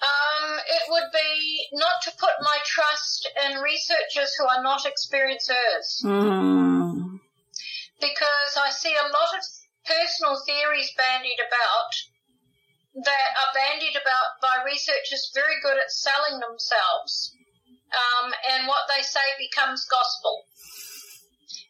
[0.00, 6.02] Um, it would be not to put my trust in researchers who are not experiencers.
[6.02, 7.18] Mm.
[8.00, 9.44] Because I see a lot of
[9.84, 11.92] personal theories bandied about
[13.04, 17.36] that are bandied about by researchers very good at selling themselves
[17.92, 20.46] um, and what they say becomes gospel.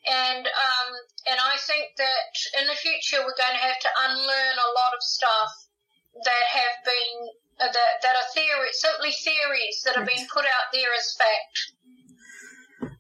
[0.09, 0.89] And um,
[1.29, 4.97] and I think that in the future we're going to have to unlearn a lot
[4.97, 5.53] of stuff
[6.25, 7.17] that have been
[7.61, 11.77] uh, that that are theory simply theories that have been put out there as fact.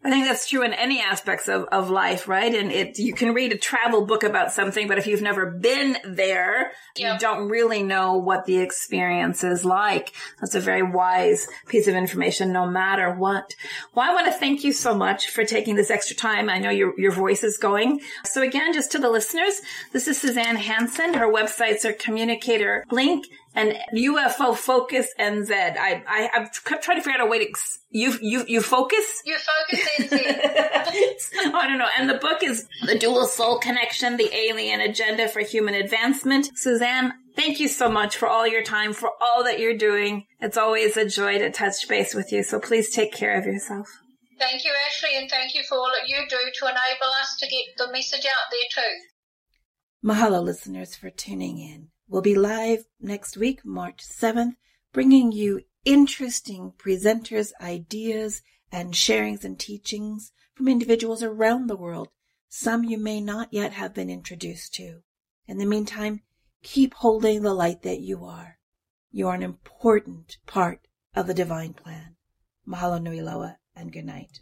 [0.02, 2.54] I think that's true in any aspects of, of life, right?
[2.54, 5.98] And it, you can read a travel book about something, but if you've never been
[6.04, 7.14] there, yep.
[7.14, 10.12] you don't really know what the experience is like.
[10.40, 13.54] That's a very wise piece of information, no matter what.
[13.94, 16.48] Well, I want to thank you so much for taking this extra time.
[16.48, 18.00] I know your, your voice is going.
[18.24, 19.60] So again, just to the listeners,
[19.92, 21.14] this is Suzanne Hansen.
[21.14, 25.50] Her websites are Communicator Link and UFO Focus NZ.
[25.50, 27.52] I, I, I'm trying to figure out a way to,
[27.90, 29.22] you, you, you focus?
[29.24, 31.54] You focus NZ.
[31.54, 31.88] I don't know.
[31.98, 36.50] And the book is The Dual Soul Connection, The Alien Agenda for Human Advancement.
[36.54, 40.26] Suzanne, thank you so much for all your time, for all that you're doing.
[40.40, 42.42] It's always a joy to touch base with you.
[42.42, 43.88] So please take care of yourself.
[44.38, 47.46] Thank you, Ashli, and thank you for all that you do to enable us to
[47.46, 50.08] get the message out there too.
[50.08, 51.88] Mahalo, listeners, for tuning in.
[52.10, 54.56] We'll be live next week, March 7th,
[54.92, 58.42] bringing you interesting presenters, ideas,
[58.72, 62.08] and sharings and teachings from individuals around the world,
[62.48, 65.02] some you may not yet have been introduced to.
[65.46, 66.22] In the meantime,
[66.64, 68.58] keep holding the light that you are.
[69.12, 70.80] You are an important part
[71.14, 72.16] of the divine plan.
[72.66, 74.40] Mahalo nui loa and good night.